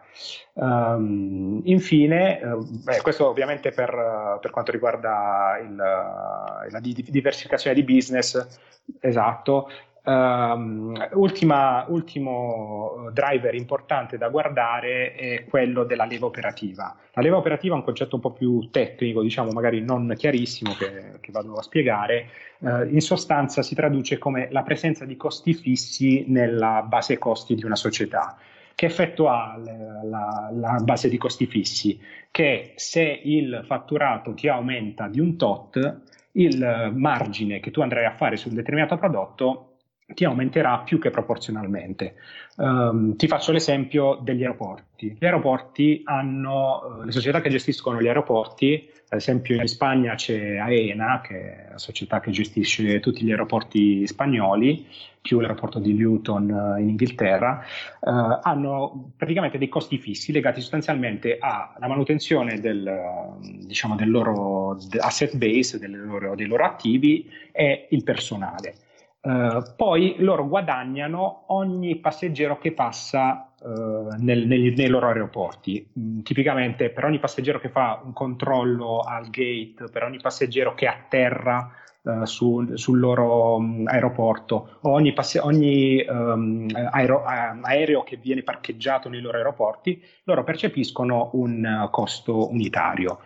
Um, 0.54 1.60
infine, 1.64 2.40
eh, 2.40 2.58
beh, 2.84 3.02
questo 3.02 3.28
ovviamente 3.28 3.72
per, 3.72 4.38
per 4.40 4.52
quanto 4.52 4.72
riguarda 4.72 5.58
il, 5.60 5.76
la 5.76 6.80
diversificazione 6.80 7.76
di 7.76 7.84
business, 7.84 8.60
esatto, 9.00 9.68
Um, 10.08 10.94
ultima, 11.16 11.84
ultimo 11.90 13.10
driver 13.12 13.54
importante 13.54 14.18
da 14.18 14.30
guardare 14.30 15.14
è 15.16 15.44
quello 15.44 15.84
della 15.84 16.06
leva 16.06 16.28
operativa. 16.28 16.96
La 17.12 17.22
leva 17.22 17.36
operativa 17.36 17.74
è 17.74 17.78
un 17.78 17.84
concetto 17.84 18.16
un 18.16 18.22
po' 18.22 18.32
più 18.32 18.70
tecnico, 18.72 19.22
diciamo 19.22 19.52
magari 19.52 19.82
non 19.82 20.14
chiarissimo, 20.16 20.76
che, 20.76 21.20
che 21.20 21.32
vado 21.34 21.56
a 21.56 21.62
spiegare. 21.62 22.30
Uh, 22.60 22.86
in 22.86 23.02
sostanza 23.02 23.62
si 23.62 23.76
traduce 23.76 24.18
come 24.18 24.48
la 24.50 24.64
presenza 24.64 25.04
di 25.04 25.18
costi 25.18 25.54
fissi 25.54 26.24
nella 26.30 26.86
base 26.88 27.18
costi 27.18 27.56
di 27.56 27.66
una 27.66 27.76
società. 27.76 28.38
Che 28.76 28.86
effetto 28.86 29.28
ha 29.28 29.58
la, 29.58 30.50
la 30.54 30.80
base 30.86 31.10
di 31.10 31.18
costi 31.18 31.48
fissi? 31.48 32.00
Che 32.32 32.72
se 32.76 33.02
il 33.02 33.62
fatturato 33.66 34.34
ti 34.34 34.48
aumenta 34.48 35.10
di 35.10 35.20
un 35.20 35.36
tot, 35.36 36.02
il 36.34 36.94
margine 36.96 37.60
che 37.60 37.72
tu 37.72 37.82
andrai 37.82 38.06
a 38.06 38.12
fare 38.12 38.38
su 38.38 38.48
un 38.48 38.56
determinato 38.56 38.96
prodotto 38.96 39.67
ti 40.14 40.24
aumenterà 40.24 40.80
più 40.80 41.00
che 41.00 41.10
proporzionalmente. 41.10 42.16
Um, 42.58 43.16
ti 43.16 43.28
faccio 43.28 43.52
l'esempio 43.52 44.20
degli 44.22 44.42
aeroporti. 44.42 45.16
Gli 45.20 45.26
aeroporti 45.26 46.02
hanno, 46.06 47.00
uh, 47.00 47.04
le 47.04 47.12
società 47.12 47.42
che 47.42 47.50
gestiscono 47.50 48.02
gli 48.02 48.08
aeroporti, 48.08 48.90
ad 49.10 49.20
esempio 49.20 49.56
in 49.60 49.68
Spagna 49.68 50.16
c'è 50.16 50.58
AENA, 50.58 51.22
che 51.22 51.36
è 51.36 51.68
la 51.72 51.78
società 51.78 52.20
che 52.20 52.32
gestisce 52.32 53.00
tutti 53.00 53.24
gli 53.24 53.32
aeroporti 53.32 54.08
spagnoli, 54.08 54.88
più 55.22 55.42
l'aeroporto 55.42 55.80
di 55.80 55.98
Luton 55.98 56.50
uh, 56.50 56.80
in 56.80 56.88
Inghilterra, 56.88 57.66
uh, 58.00 58.40
hanno 58.42 59.12
praticamente 59.18 59.58
dei 59.58 59.68
costi 59.68 59.98
fissi 59.98 60.32
legati 60.32 60.62
sostanzialmente 60.62 61.38
alla 61.38 61.88
manutenzione 61.88 62.62
del, 62.62 63.36
diciamo, 63.66 63.96
del 63.96 64.10
loro 64.10 64.78
asset 65.00 65.36
base, 65.36 65.86
loro, 65.86 66.34
dei 66.34 66.48
loro 66.48 66.64
attivi 66.64 67.30
e 67.52 67.88
il 67.90 68.04
personale. 68.04 68.86
Uh, 69.20 69.74
poi 69.76 70.16
loro 70.20 70.48
guadagnano 70.48 71.46
ogni 71.48 71.98
passeggero 71.98 72.60
che 72.60 72.72
passa 72.72 73.52
uh, 73.60 74.16
nel, 74.20 74.46
nei, 74.48 74.74
nei, 74.74 74.88
loro 74.88 75.08
aeroporti. 75.08 75.92
Mm, 76.00 76.20
tipicamente 76.22 76.90
per 76.92 77.06
ogni 77.06 77.20
passeggero 77.20 77.60
che 77.60 77.70
fa 77.70 78.00
un 78.04 78.14
controllo 78.14 79.00
al 79.00 79.30
gate, 79.30 79.90
per 79.92 80.04
ogni 80.04 80.20
passeggero 80.20 80.76
che 80.76 80.88
atterra 80.88 81.70
uh, 82.04 82.26
su, 82.26 82.76
sul 82.76 83.00
loro 83.00 83.56
um, 83.56 83.86
aeroporto 83.88 84.78
ogni, 84.82 85.12
passe- 85.14 85.40
ogni 85.40 86.06
um, 86.08 86.68
aero- 86.92 87.24
aereo 87.26 88.04
che 88.04 88.18
viene 88.18 88.44
parcheggiato 88.44 89.10
nei 89.10 89.20
loro 89.20 89.38
aeroporti, 89.38 90.02
loro 90.24 90.44
percepiscono 90.44 91.32
un 91.34 91.88
costo 91.92 92.50
unitario 92.50 93.20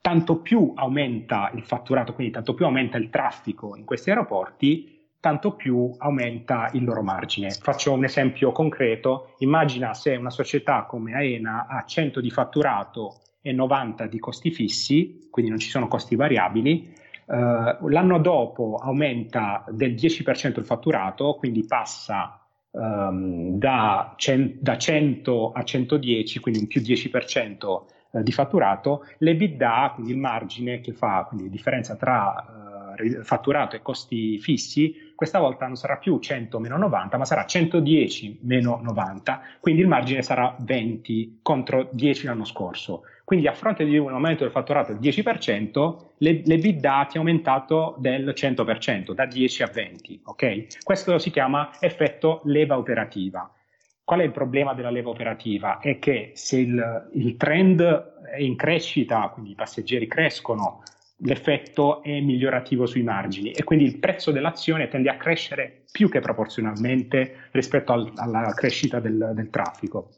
tanto 0.00 0.40
più 0.40 0.72
aumenta 0.74 1.50
il 1.54 1.64
fatturato, 1.64 2.14
quindi 2.14 2.32
tanto 2.32 2.54
più 2.54 2.64
aumenta 2.64 2.96
il 2.96 3.10
traffico 3.10 3.76
in 3.76 3.84
questi 3.84 4.10
aeroporti, 4.10 4.96
tanto 5.20 5.52
più 5.52 5.94
aumenta 5.98 6.70
il 6.72 6.84
loro 6.84 7.02
margine. 7.02 7.50
Faccio 7.50 7.92
un 7.92 8.04
esempio 8.04 8.52
concreto, 8.52 9.34
immagina 9.38 9.94
se 9.94 10.14
una 10.16 10.30
società 10.30 10.84
come 10.84 11.14
Aena 11.14 11.66
ha 11.68 11.84
100 11.84 12.20
di 12.20 12.30
fatturato 12.30 13.20
e 13.42 13.52
90 13.52 14.06
di 14.06 14.18
costi 14.18 14.50
fissi, 14.50 15.28
quindi 15.30 15.50
non 15.50 15.60
ci 15.60 15.68
sono 15.68 15.88
costi 15.88 16.16
variabili, 16.16 16.96
Uh, 17.28 17.88
l'anno 17.88 18.18
dopo 18.20 18.78
aumenta 18.80 19.62
del 19.68 19.92
10% 19.92 20.60
il 20.60 20.64
fatturato, 20.64 21.34
quindi 21.34 21.62
passa 21.66 22.40
um, 22.70 23.58
da, 23.58 24.14
cen- 24.16 24.56
da, 24.58 24.78
100 24.78 25.52
a 25.52 25.62
110, 25.62 26.38
quindi 26.40 26.60
un 26.60 26.66
più 26.66 26.80
10% 26.80 27.82
eh, 28.12 28.22
di 28.22 28.32
fatturato, 28.32 29.06
l'EBITDA, 29.18 29.92
quindi 29.94 30.12
il 30.12 30.18
margine 30.18 30.80
che 30.80 30.92
fa, 30.92 31.26
quindi 31.28 31.50
differenza 31.50 31.96
tra 31.96 32.94
eh, 32.98 33.22
fatturato 33.22 33.76
e 33.76 33.82
costi 33.82 34.38
fissi, 34.38 35.12
questa 35.14 35.38
volta 35.38 35.66
non 35.66 35.76
sarà 35.76 35.96
più 35.96 36.18
100 36.18 36.58
meno 36.58 36.76
90, 36.76 37.16
ma 37.16 37.24
sarà 37.24 37.44
110 37.44 38.40
meno 38.42 38.80
90, 38.82 39.40
quindi 39.60 39.82
il 39.82 39.88
margine 39.88 40.22
sarà 40.22 40.54
20 40.58 41.40
contro 41.42 41.88
10 41.92 42.26
l'anno 42.26 42.44
scorso. 42.44 43.02
Quindi 43.24 43.46
a 43.46 43.52
fronte 43.52 43.84
di 43.84 43.98
un 43.98 44.12
aumento 44.12 44.44
del 44.44 44.52
fatturato 44.52 44.94
del 44.94 45.02
10%, 45.02 45.96
le, 46.18 46.40
l'EBITDA 46.46 47.06
ti 47.10 47.16
è 47.16 47.18
aumentato 47.18 47.94
del 47.98 48.32
100%, 48.34 49.12
da 49.12 49.26
10 49.26 49.62
a 49.62 49.66
20, 49.66 50.20
ok? 50.24 50.82
Questo 50.82 51.18
si 51.18 51.30
chiama 51.30 51.70
effetto 51.78 52.40
leva 52.44 52.78
operativa. 52.78 53.52
Qual 54.08 54.20
è 54.20 54.24
il 54.24 54.32
problema 54.32 54.72
della 54.72 54.88
leva 54.88 55.10
operativa? 55.10 55.80
È 55.80 55.98
che 55.98 56.30
se 56.32 56.58
il, 56.58 57.10
il 57.12 57.36
trend 57.36 57.82
è 58.24 58.38
in 58.38 58.56
crescita, 58.56 59.28
quindi 59.28 59.50
i 59.50 59.54
passeggeri 59.54 60.06
crescono, 60.06 60.82
l'effetto 61.18 62.02
è 62.02 62.18
migliorativo 62.18 62.86
sui 62.86 63.02
margini 63.02 63.50
e 63.50 63.64
quindi 63.64 63.84
il 63.84 63.98
prezzo 63.98 64.30
dell'azione 64.30 64.88
tende 64.88 65.10
a 65.10 65.18
crescere 65.18 65.84
più 65.92 66.08
che 66.08 66.20
proporzionalmente 66.20 67.50
rispetto 67.50 67.92
al, 67.92 68.10
alla 68.16 68.54
crescita 68.54 68.98
del, 68.98 69.32
del 69.34 69.50
traffico. 69.50 70.08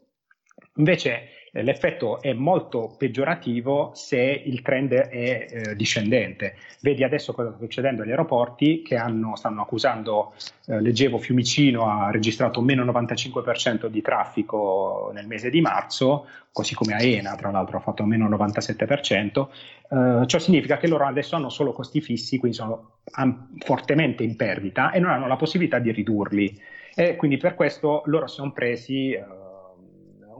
Invece 0.75 1.40
l'effetto 1.51 2.21
è 2.21 2.31
molto 2.31 2.95
peggiorativo 2.97 3.91
se 3.93 4.17
il 4.17 4.61
trend 4.61 4.93
è 4.93 5.47
eh, 5.49 5.75
discendente. 5.75 6.55
Vedi 6.79 7.03
adesso 7.03 7.33
cosa 7.33 7.49
sta 7.49 7.59
succedendo 7.59 8.03
agli 8.03 8.11
aeroporti 8.11 8.81
che 8.81 8.95
hanno, 8.95 9.35
stanno 9.35 9.61
accusando, 9.61 10.33
eh, 10.67 10.79
leggevo 10.79 11.17
Fiumicino 11.17 11.89
ha 11.89 12.09
registrato 12.09 12.61
meno 12.61 12.85
95% 12.85 13.87
di 13.87 14.01
traffico 14.01 15.11
nel 15.13 15.27
mese 15.27 15.49
di 15.49 15.59
marzo, 15.59 16.27
così 16.53 16.73
come 16.73 16.93
Aena 16.93 17.35
tra 17.35 17.51
l'altro 17.51 17.77
ha 17.77 17.81
fatto 17.81 18.05
meno 18.05 18.29
97%, 18.29 19.49
eh, 19.89 20.27
ciò 20.27 20.39
significa 20.39 20.77
che 20.77 20.87
loro 20.87 21.05
adesso 21.05 21.35
hanno 21.35 21.49
solo 21.49 21.73
costi 21.73 21.99
fissi, 21.99 22.37
quindi 22.37 22.57
sono 22.57 22.99
am- 23.11 23.57
fortemente 23.59 24.23
in 24.23 24.37
perdita 24.37 24.91
e 24.91 24.99
non 24.99 25.11
hanno 25.11 25.27
la 25.27 25.35
possibilità 25.35 25.79
di 25.79 25.91
ridurli. 25.91 26.61
E 26.93 27.15
quindi 27.15 27.37
per 27.37 27.55
questo 27.55 28.03
loro 28.05 28.27
si 28.27 28.35
sono 28.35 28.51
presi 28.51 29.11
eh, 29.11 29.23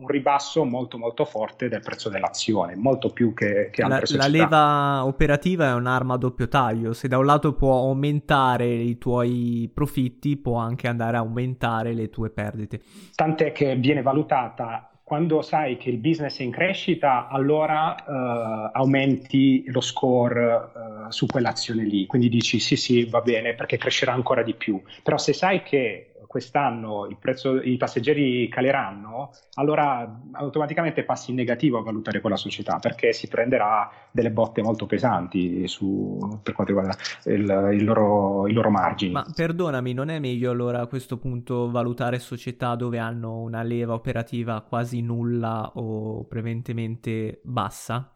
un 0.01 0.07
ribasso 0.07 0.65
molto 0.65 0.97
molto 0.97 1.25
forte 1.25 1.69
del 1.69 1.81
prezzo 1.81 2.09
dell'azione, 2.09 2.75
molto 2.75 3.11
più 3.11 3.33
che, 3.33 3.69
che 3.71 3.83
altre 3.83 3.99
la, 3.99 4.05
società. 4.05 4.25
La 4.25 4.29
leva 4.29 5.05
operativa 5.05 5.69
è 5.69 5.73
un'arma 5.73 6.15
a 6.15 6.17
doppio 6.17 6.47
taglio, 6.47 6.93
se 6.93 7.07
da 7.07 7.19
un 7.19 7.25
lato 7.25 7.53
può 7.53 7.77
aumentare 7.77 8.65
i 8.67 8.97
tuoi 8.97 9.69
profitti, 9.73 10.37
può 10.37 10.57
anche 10.57 10.87
andare 10.87 11.17
a 11.17 11.19
aumentare 11.19 11.93
le 11.93 12.09
tue 12.09 12.31
perdite. 12.31 12.81
Tant'è 13.13 13.51
che 13.51 13.75
viene 13.75 14.01
valutata 14.01 14.87
quando 15.03 15.41
sai 15.41 15.75
che 15.75 15.89
il 15.89 15.97
business 15.97 16.39
è 16.39 16.43
in 16.43 16.51
crescita, 16.51 17.27
allora 17.27 17.95
uh, 18.07 18.69
aumenti 18.71 19.65
lo 19.67 19.81
score 19.81 20.53
uh, 20.53 21.09
su 21.11 21.25
quell'azione 21.25 21.83
lì. 21.83 22.05
Quindi 22.05 22.29
dici 22.29 22.59
sì, 22.59 22.77
sì, 22.77 23.03
va 23.03 23.19
bene 23.19 23.53
perché 23.53 23.77
crescerà 23.77 24.13
ancora 24.13 24.41
di 24.41 24.53
più. 24.53 24.81
Però 25.03 25.17
se 25.17 25.33
sai 25.33 25.63
che 25.63 26.10
quest'anno 26.31 27.07
il 27.07 27.17
prezzo, 27.17 27.61
i 27.61 27.75
passeggeri 27.75 28.47
caleranno, 28.47 29.31
allora 29.55 30.21
automaticamente 30.31 31.03
passi 31.03 31.31
in 31.31 31.35
negativo 31.35 31.77
a 31.77 31.83
valutare 31.83 32.21
quella 32.21 32.37
società 32.37 32.79
perché 32.79 33.11
si 33.11 33.27
prenderà 33.27 33.91
delle 34.11 34.31
botte 34.31 34.61
molto 34.61 34.85
pesanti 34.85 35.67
su, 35.67 36.17
per 36.41 36.53
quanto 36.53 36.73
riguarda 36.73 36.97
il, 37.25 37.77
il 37.77 37.83
loro, 37.83 38.47
i 38.47 38.53
loro 38.53 38.69
margini. 38.69 39.11
Ma 39.11 39.25
perdonami, 39.35 39.91
non 39.91 40.07
è 40.07 40.19
meglio 40.19 40.51
allora 40.51 40.79
a 40.79 40.87
questo 40.87 41.17
punto 41.17 41.69
valutare 41.69 42.17
società 42.17 42.75
dove 42.75 42.97
hanno 42.97 43.39
una 43.39 43.61
leva 43.61 43.93
operativa 43.93 44.61
quasi 44.61 45.01
nulla 45.01 45.69
o 45.73 46.23
prevalentemente 46.23 47.41
bassa? 47.43 48.09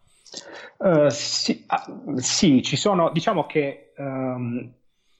Uh, 0.78 1.10
sì, 1.10 1.66
uh, 1.68 2.16
sì, 2.16 2.62
ci 2.62 2.76
sono, 2.76 3.10
diciamo 3.12 3.44
che 3.44 3.92
um, 3.98 4.72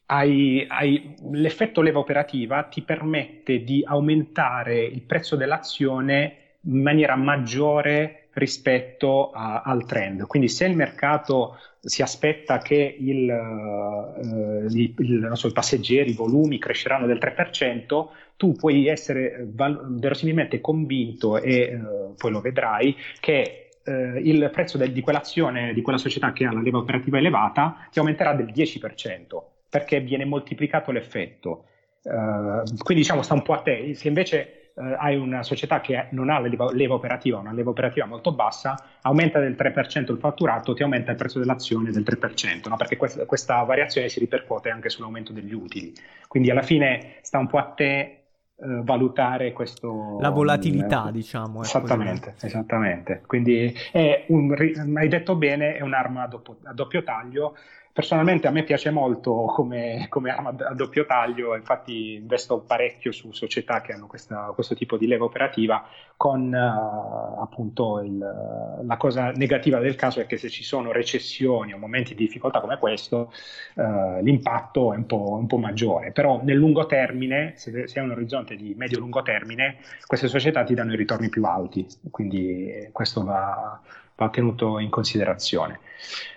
hai, 0.06 0.64
hai, 0.68 1.14
l'effetto 1.30 1.80
leva 1.80 1.98
operativa 1.98 2.62
ti 2.64 2.82
permette 2.82 3.64
di 3.64 3.82
aumentare 3.84 4.84
il 4.84 5.02
prezzo 5.02 5.36
dell'azione 5.36 6.36
in 6.62 6.80
maniera 6.82 7.16
maggiore 7.16 8.28
rispetto 8.32 9.30
a, 9.30 9.62
al 9.62 9.84
trend. 9.86 10.26
Quindi 10.26 10.48
se 10.48 10.66
il 10.66 10.76
mercato 10.76 11.58
si 11.80 12.02
aspetta 12.02 12.58
che 12.58 12.96
il, 12.98 13.28
uh, 13.28 14.66
il, 14.66 14.94
il, 14.98 15.30
so, 15.34 15.48
i 15.48 15.52
passeggeri, 15.52 16.10
i 16.10 16.14
volumi 16.14 16.58
cresceranno 16.58 17.06
del 17.06 17.18
3%, 17.18 18.06
tu 18.36 18.52
puoi 18.52 18.86
essere 18.86 19.46
val- 19.52 19.98
verosimilmente 19.98 20.60
convinto 20.60 21.40
e 21.40 21.74
uh, 21.74 22.14
poi 22.16 22.30
lo 22.30 22.40
vedrai 22.40 22.94
che 23.20 23.70
uh, 23.84 24.18
il 24.18 24.50
prezzo 24.52 24.76
del, 24.76 24.92
di 24.92 25.00
quell'azione, 25.00 25.72
di 25.72 25.82
quella 25.82 25.98
società 25.98 26.32
che 26.32 26.44
ha 26.44 26.52
la 26.52 26.60
leva 26.60 26.78
operativa 26.78 27.18
elevata, 27.18 27.88
ti 27.90 27.98
aumenterà 27.98 28.34
del 28.34 28.46
10% 28.46 29.54
perché 29.76 30.00
viene 30.00 30.24
moltiplicato 30.24 30.90
l'effetto. 30.90 31.66
Uh, 32.02 32.62
quindi 32.82 33.02
diciamo 33.02 33.20
sta 33.20 33.34
un 33.34 33.42
po' 33.42 33.52
a 33.52 33.60
te. 33.60 33.92
Se 33.94 34.08
invece 34.08 34.70
uh, 34.74 34.94
hai 34.96 35.16
una 35.16 35.42
società 35.42 35.82
che 35.82 36.06
non 36.12 36.30
ha 36.30 36.38
la 36.38 36.48
leva, 36.48 36.72
leva 36.72 36.94
operativa, 36.94 37.38
una 37.38 37.52
leva 37.52 37.70
operativa 37.70 38.06
molto 38.06 38.32
bassa, 38.32 38.74
aumenta 39.02 39.38
del 39.38 39.52
3% 39.52 40.12
il 40.12 40.18
fatturato, 40.18 40.72
ti 40.72 40.82
aumenta 40.82 41.10
il 41.10 41.18
prezzo 41.18 41.38
dell'azione 41.38 41.90
del 41.90 42.04
3%, 42.04 42.68
no? 42.70 42.76
perché 42.76 42.96
questa, 42.96 43.26
questa 43.26 43.62
variazione 43.64 44.08
si 44.08 44.18
ripercuote 44.18 44.70
anche 44.70 44.88
sull'aumento 44.88 45.34
degli 45.34 45.52
utili. 45.52 45.92
Quindi 46.26 46.50
alla 46.50 46.62
fine 46.62 47.16
sta 47.20 47.38
un 47.38 47.46
po' 47.46 47.58
a 47.58 47.64
te 47.64 48.20
Uh, 48.58 48.82
valutare 48.82 49.52
questo 49.52 50.16
la 50.18 50.30
volatilità, 50.30 51.08
uh, 51.08 51.10
diciamo. 51.10 51.60
Esattamente, 51.60 52.36
esattamente. 52.40 53.20
Quindi 53.26 53.70
è 53.92 54.24
un, 54.28 54.56
hai 54.96 55.08
detto 55.08 55.36
bene, 55.36 55.76
è 55.76 55.82
un'arma 55.82 56.22
a 56.22 56.26
doppio, 56.26 56.56
a 56.62 56.72
doppio 56.72 57.02
taglio 57.02 57.54
Personalmente 57.96 58.46
a 58.46 58.50
me 58.50 58.62
piace 58.62 58.90
molto 58.90 59.46
come, 59.46 60.04
come, 60.10 60.28
arma 60.28 60.50
a 60.50 60.74
doppio 60.74 61.06
taglio, 61.06 61.56
infatti 61.56 62.16
investo 62.16 62.58
parecchio 62.58 63.10
su 63.10 63.32
società 63.32 63.80
che 63.80 63.94
hanno 63.94 64.06
questa, 64.06 64.52
questo 64.54 64.74
tipo 64.74 64.98
di 64.98 65.06
leva 65.06 65.24
operativa, 65.24 65.82
con 66.14 66.52
uh, 66.52 67.40
appunto 67.40 68.00
il, 68.00 68.18
la 68.18 68.96
cosa 68.98 69.30
negativa 69.30 69.78
del 69.78 69.94
caso 69.94 70.20
è 70.20 70.26
che 70.26 70.36
se 70.36 70.50
ci 70.50 70.62
sono 70.62 70.92
recessioni 70.92 71.72
o 71.72 71.78
momenti 71.78 72.14
di 72.14 72.26
difficoltà 72.26 72.60
come 72.60 72.76
questo, 72.76 73.32
uh, 73.76 74.20
l'impatto 74.20 74.92
è 74.92 74.96
un 74.96 75.06
po', 75.06 75.32
un 75.32 75.46
po', 75.46 75.56
maggiore, 75.56 76.12
però 76.12 76.42
nel 76.42 76.58
lungo 76.58 76.84
termine, 76.84 77.54
se, 77.56 77.88
se 77.88 77.98
hai 77.98 78.04
un 78.04 78.10
orizzonte 78.10 78.56
di 78.56 78.74
medio-lungo 78.76 79.22
termine, 79.22 79.78
queste 80.06 80.28
società 80.28 80.64
ti 80.64 80.74
danno 80.74 80.92
i 80.92 80.96
ritorni 80.96 81.30
più 81.30 81.46
alti, 81.46 81.86
quindi 82.10 82.90
questo 82.92 83.24
va, 83.24 83.80
va 84.16 84.28
tenuto 84.30 84.78
in 84.78 84.90
considerazione. 84.90 85.80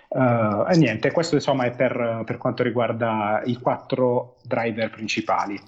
Uh, 0.08 0.66
e 0.68 0.76
niente, 0.76 1.12
questo 1.12 1.36
insomma 1.36 1.64
è 1.64 1.70
per, 1.70 2.22
per, 2.24 2.36
quanto 2.36 2.62
riguarda 2.62 3.42
i 3.44 3.56
quattro 3.56 4.36
driver 4.42 4.90
principali. 4.90 5.60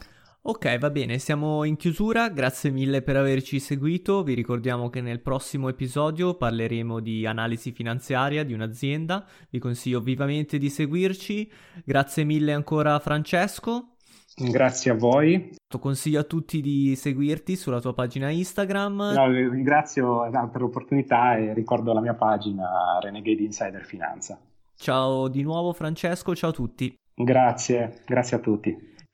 Ok, 0.44 0.76
va 0.78 0.90
bene, 0.90 1.20
siamo 1.20 1.62
in 1.62 1.76
chiusura, 1.76 2.28
grazie 2.28 2.70
mille 2.70 3.02
per 3.02 3.14
averci 3.14 3.60
seguito, 3.60 4.24
vi 4.24 4.34
ricordiamo 4.34 4.90
che 4.90 5.00
nel 5.00 5.20
prossimo 5.20 5.68
episodio 5.68 6.34
parleremo 6.34 6.98
di 6.98 7.24
analisi 7.26 7.70
finanziaria 7.70 8.42
di 8.42 8.52
un'azienda, 8.52 9.24
vi 9.50 9.60
consiglio 9.60 10.00
vivamente 10.00 10.58
di 10.58 10.68
seguirci, 10.68 11.48
grazie 11.84 12.24
mille 12.24 12.52
ancora 12.52 12.98
Francesco. 12.98 13.91
Grazie 14.36 14.90
a 14.92 14.94
voi. 14.94 15.54
Consiglio 15.78 16.20
a 16.20 16.24
tutti 16.24 16.60
di 16.60 16.94
seguirti 16.96 17.56
sulla 17.56 17.80
tua 17.80 17.94
pagina 17.94 18.30
Instagram. 18.30 19.12
No, 19.14 19.26
ringrazio 19.30 20.28
per 20.50 20.60
l'opportunità 20.60 21.36
e 21.36 21.52
ricordo 21.54 21.92
la 21.92 22.00
mia 22.00 22.14
pagina 22.14 22.98
Renegade 23.00 23.42
Insider 23.42 23.84
Finanza. 23.84 24.38
Ciao 24.74 25.28
di 25.28 25.42
nuovo 25.42 25.72
Francesco, 25.72 26.34
ciao 26.34 26.50
a 26.50 26.52
tutti. 26.52 26.94
Grazie, 27.14 28.00
grazie 28.06 28.36
a 28.36 28.40
tutti. 28.40 28.90